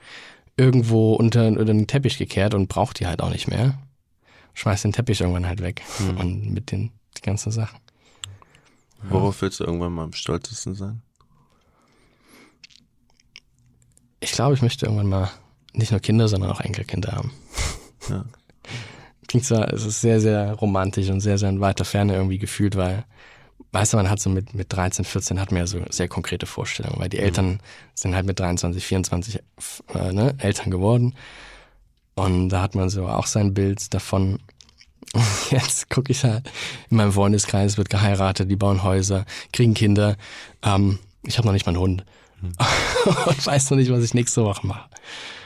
[0.57, 3.79] irgendwo unter, unter den Teppich gekehrt und braucht die halt auch nicht mehr.
[4.55, 6.17] Schmeißt den Teppich irgendwann halt weg hm.
[6.19, 7.79] und mit den die ganzen Sachen.
[9.09, 11.03] Worauf willst du irgendwann mal am stolzesten sein?
[14.21, 15.31] Ich glaube, ich möchte irgendwann mal
[15.73, 17.33] nicht nur Kinder, sondern auch Enkelkinder haben.
[18.09, 18.25] Ja.
[19.29, 22.77] Klingt zwar, es ist sehr, sehr romantisch und sehr, sehr in weiter Ferne irgendwie gefühlt,
[22.77, 23.05] weil,
[23.73, 26.47] weißt du, man hat so mit, mit 13, 14 hat man ja so sehr konkrete
[26.47, 27.25] Vorstellungen, weil die mhm.
[27.25, 27.61] Eltern
[27.95, 29.41] sind halt mit 23, 24
[29.95, 31.15] äh, ne, Eltern geworden.
[32.15, 34.41] Und da hat man so auch sein Bild davon,
[35.51, 36.51] jetzt gucke ich halt
[36.91, 40.17] in meinem Freundeskreis, wird geheiratet, die bauen Häuser, kriegen Kinder.
[40.63, 42.05] Ähm, ich habe noch nicht mal einen Hund
[42.41, 42.53] hm.
[43.27, 44.89] und weiß noch nicht, was ich nächste Woche mache.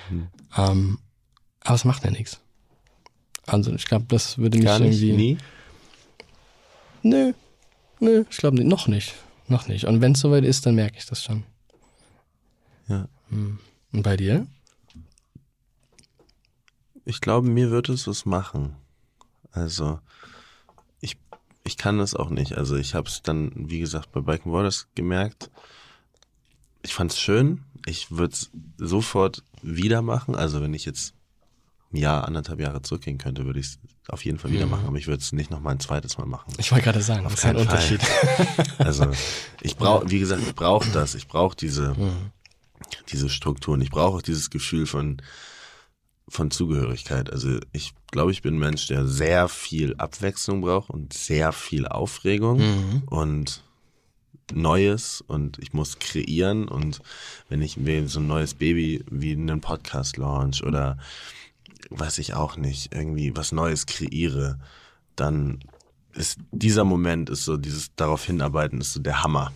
[0.08, 0.28] Hm.
[0.56, 0.98] Ähm,
[1.60, 2.40] aber es macht mir nichts.
[3.46, 5.16] Also ich glaube, das würde mich Gar nicht, irgendwie.
[5.16, 5.38] Nie?
[7.02, 7.32] Nö,
[8.04, 9.14] nö, ich glaube noch nicht,
[9.48, 9.84] noch nicht.
[9.86, 11.44] Und wenn es soweit ist, dann merke ich das schon.
[12.88, 13.08] Ja.
[13.30, 13.58] Hm.
[13.92, 14.46] Und bei dir?
[17.04, 18.76] Ich glaube, mir wird es was machen.
[19.52, 20.00] Also
[21.00, 21.16] ich,
[21.64, 22.56] ich kann das auch nicht.
[22.56, 25.50] Also ich habe es dann, wie gesagt, bei Biken Waters gemerkt.
[26.82, 27.62] Ich fand es schön.
[27.86, 30.34] Ich würde es sofort wieder machen.
[30.34, 31.14] Also wenn ich jetzt
[31.92, 33.78] ein Jahr, anderthalb Jahre zurückgehen könnte, würde ich es
[34.08, 34.72] auf jeden Fall wieder mhm.
[34.72, 34.86] machen.
[34.86, 36.52] Aber ich würde es nicht noch mal ein zweites Mal machen.
[36.58, 38.00] Ich wollte gerade sagen, auf keinen Unterschied.
[38.78, 39.06] also
[39.62, 41.14] ich brauche, wie gesagt, ich brauche das.
[41.14, 42.30] Ich brauche diese, mhm.
[43.10, 43.80] diese Strukturen.
[43.80, 45.22] Ich brauche auch dieses Gefühl von
[46.28, 47.30] von Zugehörigkeit.
[47.30, 51.86] Also ich glaube, ich bin ein Mensch, der sehr viel Abwechslung braucht und sehr viel
[51.86, 53.02] Aufregung mhm.
[53.06, 53.62] und
[54.52, 57.00] Neues und ich muss kreieren und
[57.48, 60.98] wenn ich mir so ein neues Baby wie einen Podcast launch oder
[61.90, 64.58] weiß ich auch nicht, irgendwie was Neues kreiere,
[65.16, 65.60] dann
[66.12, 69.52] ist dieser Moment ist so dieses darauf hinarbeiten ist so der Hammer.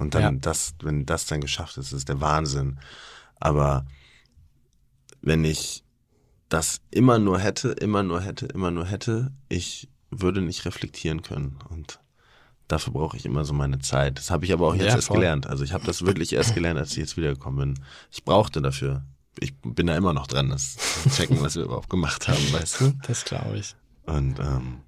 [0.00, 0.32] Und dann ja.
[0.32, 2.78] das, wenn das dann geschafft ist, ist der Wahnsinn.
[3.38, 3.86] Aber
[5.22, 5.84] wenn ich
[6.48, 11.58] das immer nur hätte, immer nur hätte, immer nur hätte, ich würde nicht reflektieren können.
[11.68, 12.00] Und
[12.68, 14.18] dafür brauche ich immer so meine Zeit.
[14.18, 15.46] Das habe ich aber auch jetzt ja, erst gelernt.
[15.46, 17.84] Also ich habe das wirklich erst gelernt, als ich jetzt wiedergekommen bin.
[18.10, 19.04] Ich brauchte dafür.
[19.40, 22.80] Ich bin da immer noch dran, das zu checken, was wir überhaupt gemacht haben, weißt
[22.80, 22.92] du?
[23.06, 23.74] Das glaube ich.
[24.06, 24.80] Und ähm,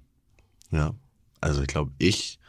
[0.71, 0.93] ja,
[1.41, 2.39] also ich glaube, ich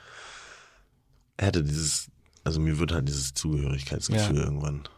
[1.39, 2.09] hätte dieses,
[2.45, 4.45] also mir würde halt dieses Zugehörigkeitsgefühl ja.
[4.45, 4.89] irgendwann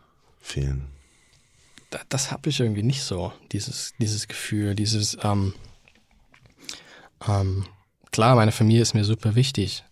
[0.41, 0.89] fehlen
[2.09, 5.55] das habe ich irgendwie nicht so, dieses, dieses Gefühl, dieses, ähm,
[7.27, 7.67] ähm,
[8.13, 9.85] klar, meine Familie ist mir super wichtig,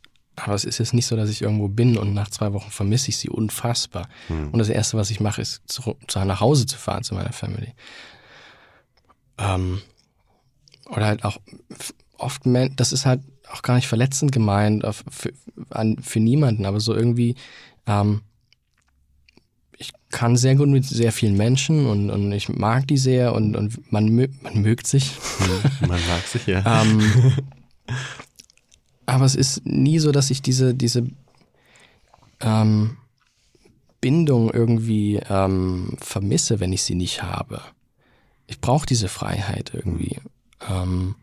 [0.44, 3.08] aber es ist jetzt nicht so, dass ich irgendwo bin und nach zwei Wochen vermisse
[3.08, 4.08] ich sie unfassbar.
[4.28, 4.50] Hm.
[4.50, 7.32] Und das Erste, was ich mache, ist zu, zu, nach Hause zu fahren zu meiner
[7.32, 7.74] Family.
[9.38, 9.80] Ähm,
[10.86, 11.38] oder halt auch
[12.16, 12.42] oft,
[12.76, 13.20] das ist halt
[13.50, 15.32] auch gar nicht verletzend gemeint für,
[16.02, 17.34] für niemanden, aber so irgendwie,
[17.86, 18.22] ähm,
[19.76, 23.56] ich kann sehr gut mit sehr vielen Menschen und, und ich mag die sehr und,
[23.56, 25.12] und man, man mögt sich.
[25.80, 26.82] man mag sich, ja.
[26.82, 27.32] ähm,
[29.08, 31.06] aber es ist nie so, dass ich diese, diese,
[32.40, 32.96] ähm,
[34.00, 37.60] Bindung irgendwie ähm, vermisse, wenn ich sie nicht habe.
[38.46, 40.18] Ich brauche diese Freiheit irgendwie.
[40.68, 41.16] Ähm,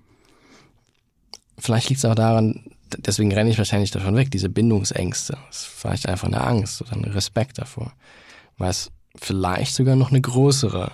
[1.57, 2.65] vielleicht liegt es auch daran,
[2.97, 5.37] deswegen renne ich wahrscheinlich davon weg, diese Bindungsängste.
[5.47, 7.93] Das ist vielleicht einfach eine Angst oder ein Respekt davor.
[8.57, 10.91] Weil es vielleicht sogar noch eine größere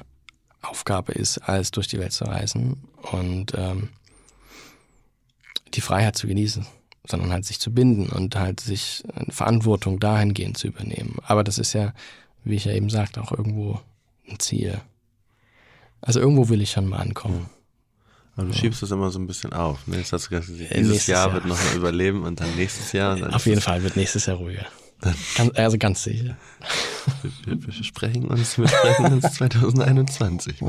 [0.62, 3.90] Aufgabe ist, als durch die Welt zu reisen und ähm,
[5.74, 6.66] die Freiheit zu genießen,
[7.08, 11.18] sondern halt sich zu binden und halt sich Verantwortung dahingehend zu übernehmen.
[11.24, 11.94] Aber das ist ja,
[12.44, 13.80] wie ich ja eben sagte, auch irgendwo
[14.30, 14.80] ein Ziel.
[16.02, 17.50] Also irgendwo will ich schon mal ankommen.
[18.36, 19.86] Aber du schiebst das immer so ein bisschen auf.
[19.88, 19.98] Ne?
[19.98, 23.18] Jetzt hast du gesagt, dieses Jahr, Jahr, wird noch mal überleben und dann nächstes Jahr.
[23.18, 24.66] Dann auf jeden Fall wird nächstes Jahr ruhiger.
[25.36, 26.38] Ganz, also ganz sicher.
[27.46, 30.62] Wir, wir, sprechen uns, wir sprechen uns 2021.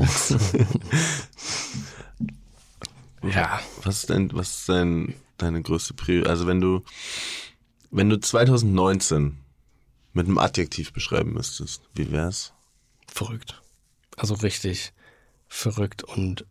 [3.21, 3.59] ja.
[3.83, 6.29] Was ist denn, was ist dein, deine größte Priorität?
[6.29, 6.83] Also wenn du,
[7.91, 9.37] wenn du 2019
[10.13, 12.53] mit einem Adjektiv beschreiben müsstest, wie wär's?
[13.07, 13.61] Verrückt.
[14.17, 14.93] Also richtig
[15.47, 16.45] verrückt und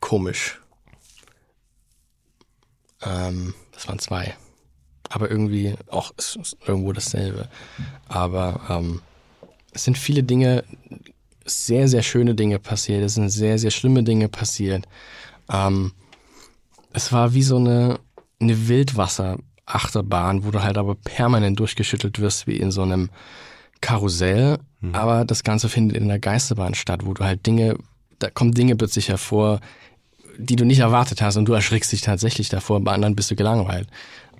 [0.00, 0.60] komisch.
[3.02, 4.36] Ähm, das waren zwei
[5.08, 6.12] aber irgendwie auch
[6.66, 7.48] irgendwo dasselbe.
[8.08, 9.00] Aber ähm,
[9.72, 10.64] es sind viele Dinge,
[11.44, 13.02] sehr, sehr schöne Dinge passiert.
[13.02, 14.86] Es sind sehr, sehr schlimme Dinge passiert.
[15.50, 15.92] Ähm,
[16.92, 18.00] es war wie so eine,
[18.40, 23.10] eine Wildwasserachterbahn, wo du halt aber permanent durchgeschüttelt wirst, wie in so einem
[23.80, 24.58] Karussell.
[24.80, 24.94] Mhm.
[24.94, 27.76] Aber das Ganze findet in der Geisterbahn statt, wo du halt Dinge,
[28.18, 29.60] da kommen Dinge plötzlich hervor,
[30.38, 33.36] die du nicht erwartet hast und du erschrickst dich tatsächlich davor, bei anderen bist du
[33.36, 33.88] gelangweilt.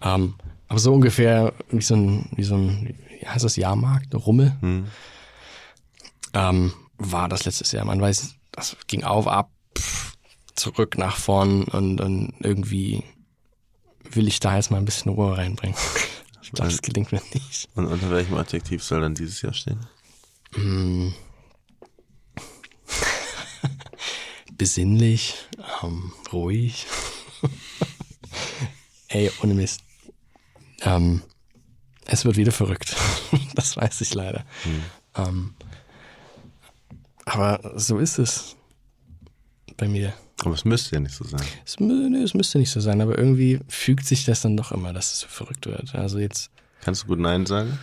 [0.03, 0.34] Ähm,
[0.68, 4.86] aber so ungefähr wie so ein, wie so ein, wie heißt das, Jahrmarkt, Rummel, hm.
[6.34, 7.84] ähm, war das letztes Jahr.
[7.84, 9.51] Man weiß, das ging auf, ab,
[10.59, 13.02] zurück, nach vorn und, und irgendwie
[14.11, 15.76] will ich da jetzt mal ein bisschen Ruhe reinbringen.
[16.40, 17.68] Ich glaube, das gelingt mir nicht.
[17.74, 19.86] Und unter welchem Adjektiv soll dann dieses Jahr stehen?
[20.56, 21.09] Mm.
[24.56, 25.34] Besinnlich,
[25.82, 26.86] ähm, ruhig.
[29.09, 29.82] Ey, ohne Mist.
[30.80, 31.22] Ähm,
[32.06, 32.96] es wird wieder verrückt.
[33.54, 34.46] das weiß ich leider.
[34.64, 34.84] Mhm.
[35.16, 35.54] Ähm,
[37.26, 38.56] aber so ist es
[39.76, 40.14] bei mir.
[40.45, 41.43] Aber es müsste ja nicht so sein.
[41.64, 44.93] Es, nee, es müsste nicht so sein, aber irgendwie fügt sich das dann doch immer,
[44.93, 45.95] dass es so verrückt wird.
[45.95, 46.51] Also jetzt.
[46.80, 47.78] Kannst du gut Nein sagen?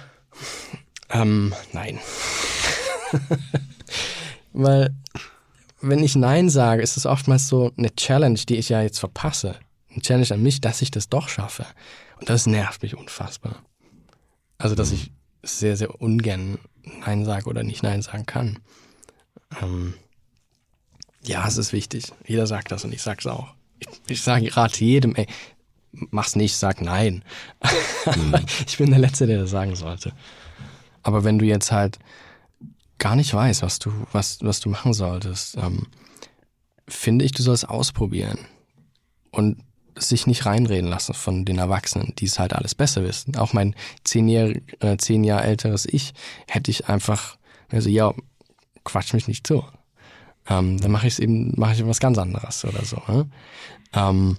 [1.10, 2.00] Ähm, nein.
[4.54, 4.96] Weil,
[5.82, 9.56] wenn ich Nein sage, ist es oftmals so eine Challenge, die ich ja jetzt verpasse.
[9.92, 11.66] Eine Challenge an mich, dass ich das doch schaffe.
[12.20, 13.64] Und das nervt mich unfassbar.
[14.58, 15.12] Also, dass ich
[15.44, 16.58] sehr, sehr ungern
[17.06, 18.60] Nein sage oder nicht Nein sagen kann.
[19.62, 19.94] Ähm,
[21.28, 22.12] ja, es ist wichtig.
[22.26, 23.54] Jeder sagt das und ich sag's auch.
[23.80, 25.28] Ich, ich sage gerade jedem, ey,
[25.92, 27.24] mach's nicht, sag nein.
[28.16, 28.36] Mhm.
[28.68, 30.14] ich bin der Letzte, der das sagen sollte.
[31.04, 32.00] Aber wenn du jetzt halt
[32.98, 35.88] gar nicht weißt, was du, was, was du machen solltest, ähm,
[36.88, 38.40] finde ich, du sollst ausprobieren.
[39.32, 39.58] Und
[39.98, 43.38] sich nicht reinreden lassen von den Erwachsenen, die es halt alles besser wissen.
[43.38, 46.14] Auch mein zehn Jahre, äh, zehn Jahre älteres Ich
[46.48, 47.38] hätte ich einfach,
[47.70, 48.14] also ja,
[48.84, 49.64] quatsch mich nicht zu.
[50.48, 53.02] Ähm, dann mache ich es eben, mache ich was ganz anderes oder so.
[53.08, 53.28] Ne?
[53.94, 54.38] Ähm,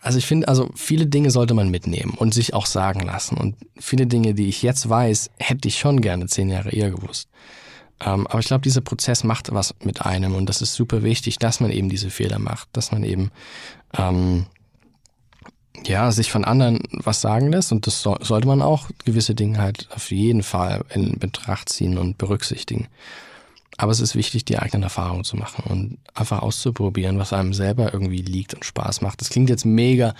[0.00, 3.36] also ich finde, also viele Dinge sollte man mitnehmen und sich auch sagen lassen.
[3.36, 7.28] Und viele Dinge, die ich jetzt weiß, hätte ich schon gerne zehn Jahre eher gewusst.
[8.00, 11.38] Ähm, aber ich glaube, dieser Prozess macht was mit einem und das ist super wichtig,
[11.38, 13.30] dass man eben diese Fehler macht, dass man eben
[13.96, 14.46] ähm,
[15.84, 19.58] ja sich von anderen was sagen lässt und das so, sollte man auch gewisse Dinge
[19.58, 22.88] halt auf jeden Fall in Betracht ziehen und berücksichtigen.
[23.76, 27.92] Aber es ist wichtig, die eigenen Erfahrungen zu machen und einfach auszuprobieren, was einem selber
[27.92, 29.20] irgendwie liegt und Spaß macht.
[29.20, 30.14] Das klingt jetzt mega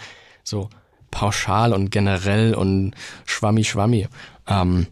[0.44, 0.68] so
[1.10, 2.94] pauschal und generell und
[3.24, 4.08] schwammi schwammi.
[4.46, 4.86] Ähm,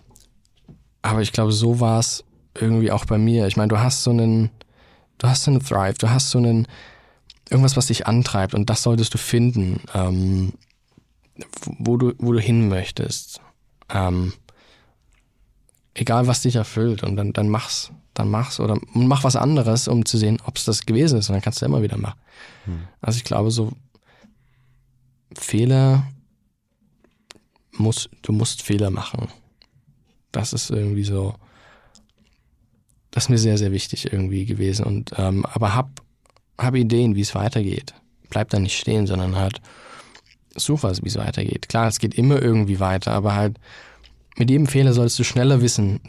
[1.02, 2.24] aber ich glaube, so war es
[2.58, 3.46] irgendwie auch bei mir.
[3.46, 4.50] Ich meine, du hast so einen,
[5.18, 6.66] du hast so einen Thrive, du hast so einen,
[7.50, 10.54] irgendwas, was dich antreibt und das solltest du finden, ähm,
[11.64, 13.40] wo du, wo du hin möchtest.
[13.92, 14.32] Ähm,
[15.94, 20.04] egal was dich erfüllt und dann, dann mach's, dann mach's oder mach was anderes, um
[20.04, 22.18] zu sehen, ob es das gewesen ist und dann kannst du immer wieder machen.
[22.64, 22.88] Hm.
[23.00, 23.72] Also ich glaube, so
[25.36, 26.06] Fehler
[27.72, 29.28] muss, du musst Fehler machen.
[30.32, 31.34] Das ist irgendwie so,
[33.10, 34.84] das ist mir sehr, sehr wichtig irgendwie gewesen.
[34.84, 36.02] Und ähm, aber hab,
[36.58, 37.94] hab Ideen, wie es weitergeht.
[38.30, 39.60] Bleib da nicht stehen, sondern halt
[40.56, 41.68] such was, wie es weitergeht.
[41.68, 43.58] Klar, es geht immer irgendwie weiter, aber halt
[44.36, 46.00] mit jedem Fehler solltest du schneller wissen,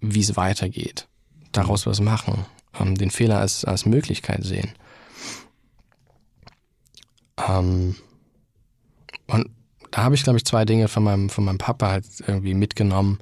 [0.00, 1.08] wie es weitergeht.
[1.52, 2.46] Daraus was machen.
[2.78, 4.72] Ähm, den Fehler als, als Möglichkeit sehen.
[7.48, 7.96] Ähm,
[9.26, 9.50] und
[9.90, 13.18] da habe ich, glaube ich, zwei Dinge von meinem, von meinem Papa halt irgendwie mitgenommen.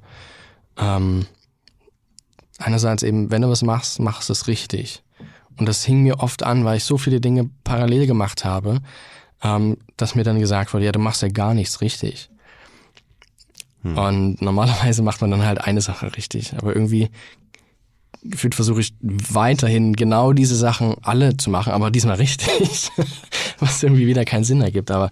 [0.77, 1.25] Ähm,
[2.57, 5.03] einerseits eben, wenn du was machst, machst du es richtig.
[5.57, 8.81] Und das hing mir oft an, weil ich so viele Dinge parallel gemacht habe,
[9.43, 12.30] ähm, dass mir dann gesagt wurde, ja, du machst ja gar nichts richtig.
[13.83, 13.97] Hm.
[13.97, 16.53] Und normalerweise macht man dann halt eine Sache richtig.
[16.57, 17.09] Aber irgendwie
[18.23, 22.91] gefühlt versuche ich weiterhin genau diese Sachen alle zu machen, aber diesmal richtig.
[23.59, 24.91] Was irgendwie wieder keinen Sinn ergibt.
[24.91, 25.11] Aber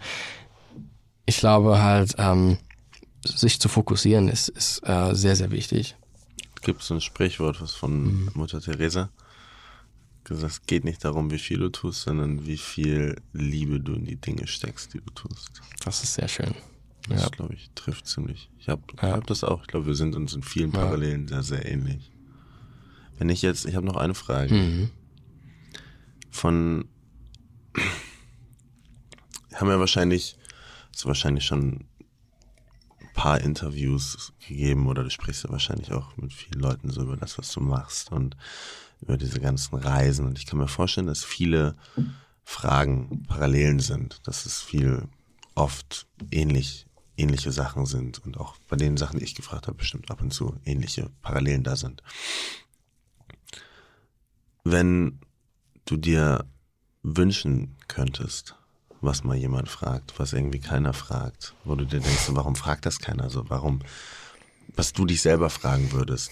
[1.25, 2.57] ich glaube halt, ähm,
[3.25, 5.95] sich zu fokussieren ist, ist äh, sehr, sehr wichtig.
[6.61, 8.31] Gibt es ein Sprichwort, was von mhm.
[8.33, 9.09] Mutter Teresa
[10.29, 14.05] gesagt, es geht nicht darum, wie viel du tust, sondern wie viel Liebe du in
[14.05, 15.61] die Dinge steckst, die du tust.
[15.83, 16.53] Das ist sehr schön.
[17.09, 17.29] Das, ja.
[17.29, 18.49] glaube ich, trifft ziemlich.
[18.59, 19.11] Ich habe ja.
[19.11, 19.61] hab das auch.
[19.61, 21.41] Ich glaube, wir sind uns in vielen Parallelen ja.
[21.41, 22.11] sehr, sehr ähnlich.
[23.17, 24.53] Wenn ich jetzt, ich habe noch eine Frage.
[24.53, 24.89] Mhm.
[26.29, 26.87] Von,
[29.55, 30.37] haben ja wahrscheinlich,
[30.91, 31.85] hast du wahrscheinlich schon
[33.01, 37.17] ein paar Interviews gegeben oder du sprichst ja wahrscheinlich auch mit vielen Leuten so über
[37.17, 38.37] das, was du machst und
[39.01, 40.25] über diese ganzen Reisen.
[40.25, 41.75] Und ich kann mir vorstellen, dass viele
[42.43, 45.07] Fragen Parallelen sind, dass es viel
[45.55, 46.87] oft ähnlich
[47.19, 50.33] ähnliche Sachen sind und auch bei den Sachen, die ich gefragt habe, bestimmt ab und
[50.33, 52.01] zu ähnliche Parallelen da sind.
[54.63, 55.19] Wenn
[55.85, 56.45] du dir
[57.03, 58.55] wünschen könntest,
[59.01, 62.99] was mal jemand fragt, was irgendwie keiner fragt, wo du dir denkst, warum fragt das
[62.99, 63.49] keiner so?
[63.49, 63.79] Warum,
[64.75, 66.31] was du dich selber fragen würdest,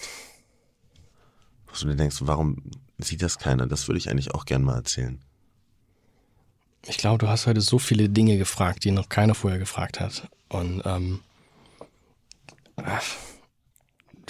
[1.66, 2.62] was du dir denkst, warum
[2.98, 3.66] sieht das keiner?
[3.66, 5.20] Das würde ich eigentlich auch gern mal erzählen.
[6.86, 10.28] Ich glaube, du hast heute so viele Dinge gefragt, die noch keiner vorher gefragt hat.
[10.48, 11.20] Und ähm,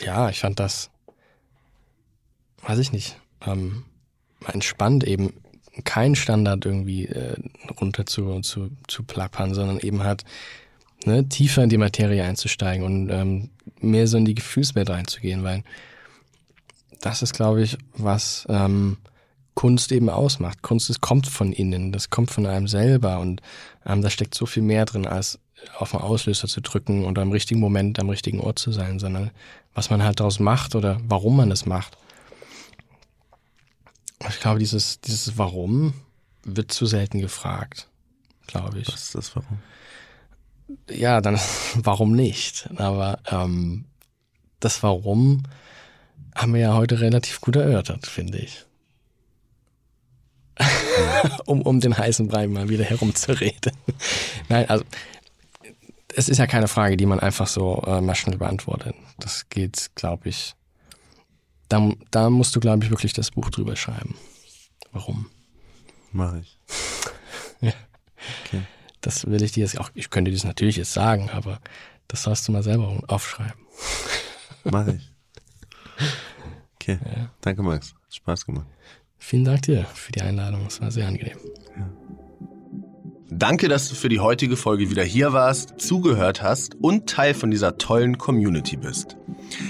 [0.00, 0.90] ja, ich fand das,
[2.62, 3.16] weiß ich nicht,
[3.46, 3.84] ähm,
[4.46, 5.34] entspannt eben
[5.84, 7.36] kein Standard irgendwie äh,
[7.80, 10.24] runter zu, zu, zu plappern, sondern eben halt
[11.04, 13.50] ne, tiefer in die Materie einzusteigen und ähm,
[13.80, 15.62] mehr so in die Gefühlswelt reinzugehen, weil
[17.00, 18.96] das ist, glaube ich, was ähm,
[19.54, 20.62] Kunst eben ausmacht.
[20.62, 23.40] Kunst das kommt von innen, das kommt von einem selber und
[23.86, 25.38] ähm, da steckt so viel mehr drin, als
[25.76, 29.30] auf den Auslöser zu drücken und am richtigen Moment am richtigen Ort zu sein, sondern
[29.74, 31.96] was man halt daraus macht oder warum man es macht.
[34.28, 35.94] Ich glaube, dieses, dieses Warum
[36.42, 37.88] wird zu selten gefragt,
[38.46, 38.88] glaube ich.
[38.88, 39.58] Was ist das Warum?
[40.90, 41.38] Ja, dann
[41.74, 42.68] warum nicht?
[42.76, 43.84] Aber ähm,
[44.60, 45.44] das Warum
[46.34, 48.64] haben wir ja heute relativ gut erörtert, finde ich.
[51.46, 53.72] um, um den heißen Brei mal wieder herumzureden.
[54.48, 54.84] Nein, also
[56.14, 58.94] es ist ja keine Frage, die man einfach so äh, mal schnell beantwortet.
[59.18, 60.54] Das geht, glaube ich.
[61.68, 64.16] Da, da musst du, glaube ich, wirklich das Buch drüber schreiben.
[64.92, 65.26] Warum?
[66.12, 66.58] Mache ich.
[67.60, 67.72] ja.
[68.44, 68.62] Okay.
[69.00, 69.90] Das will ich dir jetzt auch.
[69.94, 71.60] Ich könnte dir das natürlich jetzt sagen, aber
[72.08, 73.60] das sollst du mal selber aufschreiben.
[74.64, 75.12] Mache ich.
[76.74, 76.98] Okay.
[77.04, 77.30] Ja.
[77.42, 77.94] Danke, Max.
[78.10, 78.66] Spaß gemacht.
[79.18, 80.66] Vielen Dank dir für die Einladung.
[80.66, 81.38] Es war sehr angenehm.
[81.76, 81.90] Ja.
[83.30, 87.50] Danke, dass du für die heutige Folge wieder hier warst, zugehört hast und Teil von
[87.50, 89.16] dieser tollen Community bist.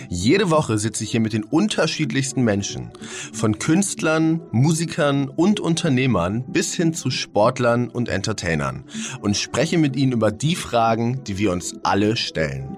[0.09, 2.91] Jede Woche sitze ich hier mit den unterschiedlichsten Menschen,
[3.33, 8.85] von Künstlern, Musikern und Unternehmern bis hin zu Sportlern und Entertainern
[9.23, 12.77] und spreche mit ihnen über die Fragen, die wir uns alle stellen.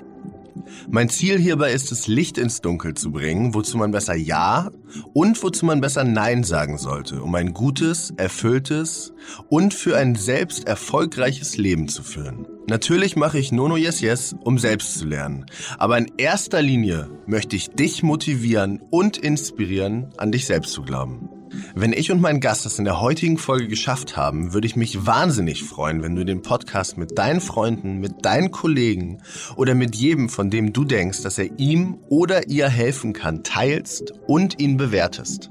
[0.88, 4.70] Mein Ziel hierbei ist es, Licht ins Dunkel zu bringen, wozu man besser Ja
[5.12, 9.12] und wozu man besser Nein sagen sollte, um ein gutes, erfülltes
[9.48, 12.46] und für ein selbst erfolgreiches Leben zu führen.
[12.66, 15.46] Natürlich mache ich Nono Yes Yes, um selbst zu lernen.
[15.78, 21.39] Aber in erster Linie möchte ich dich motivieren und inspirieren, an dich selbst zu glauben.
[21.74, 25.06] Wenn ich und mein Gast das in der heutigen Folge geschafft haben, würde ich mich
[25.06, 29.18] wahnsinnig freuen, wenn du den Podcast mit deinen Freunden, mit deinen Kollegen
[29.56, 34.12] oder mit jedem, von dem du denkst, dass er ihm oder ihr helfen kann, teilst
[34.26, 35.50] und ihn bewertest.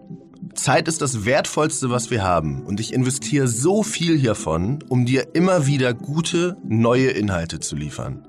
[0.54, 5.28] Zeit ist das Wertvollste, was wir haben und ich investiere so viel hiervon, um dir
[5.34, 8.29] immer wieder gute, neue Inhalte zu liefern.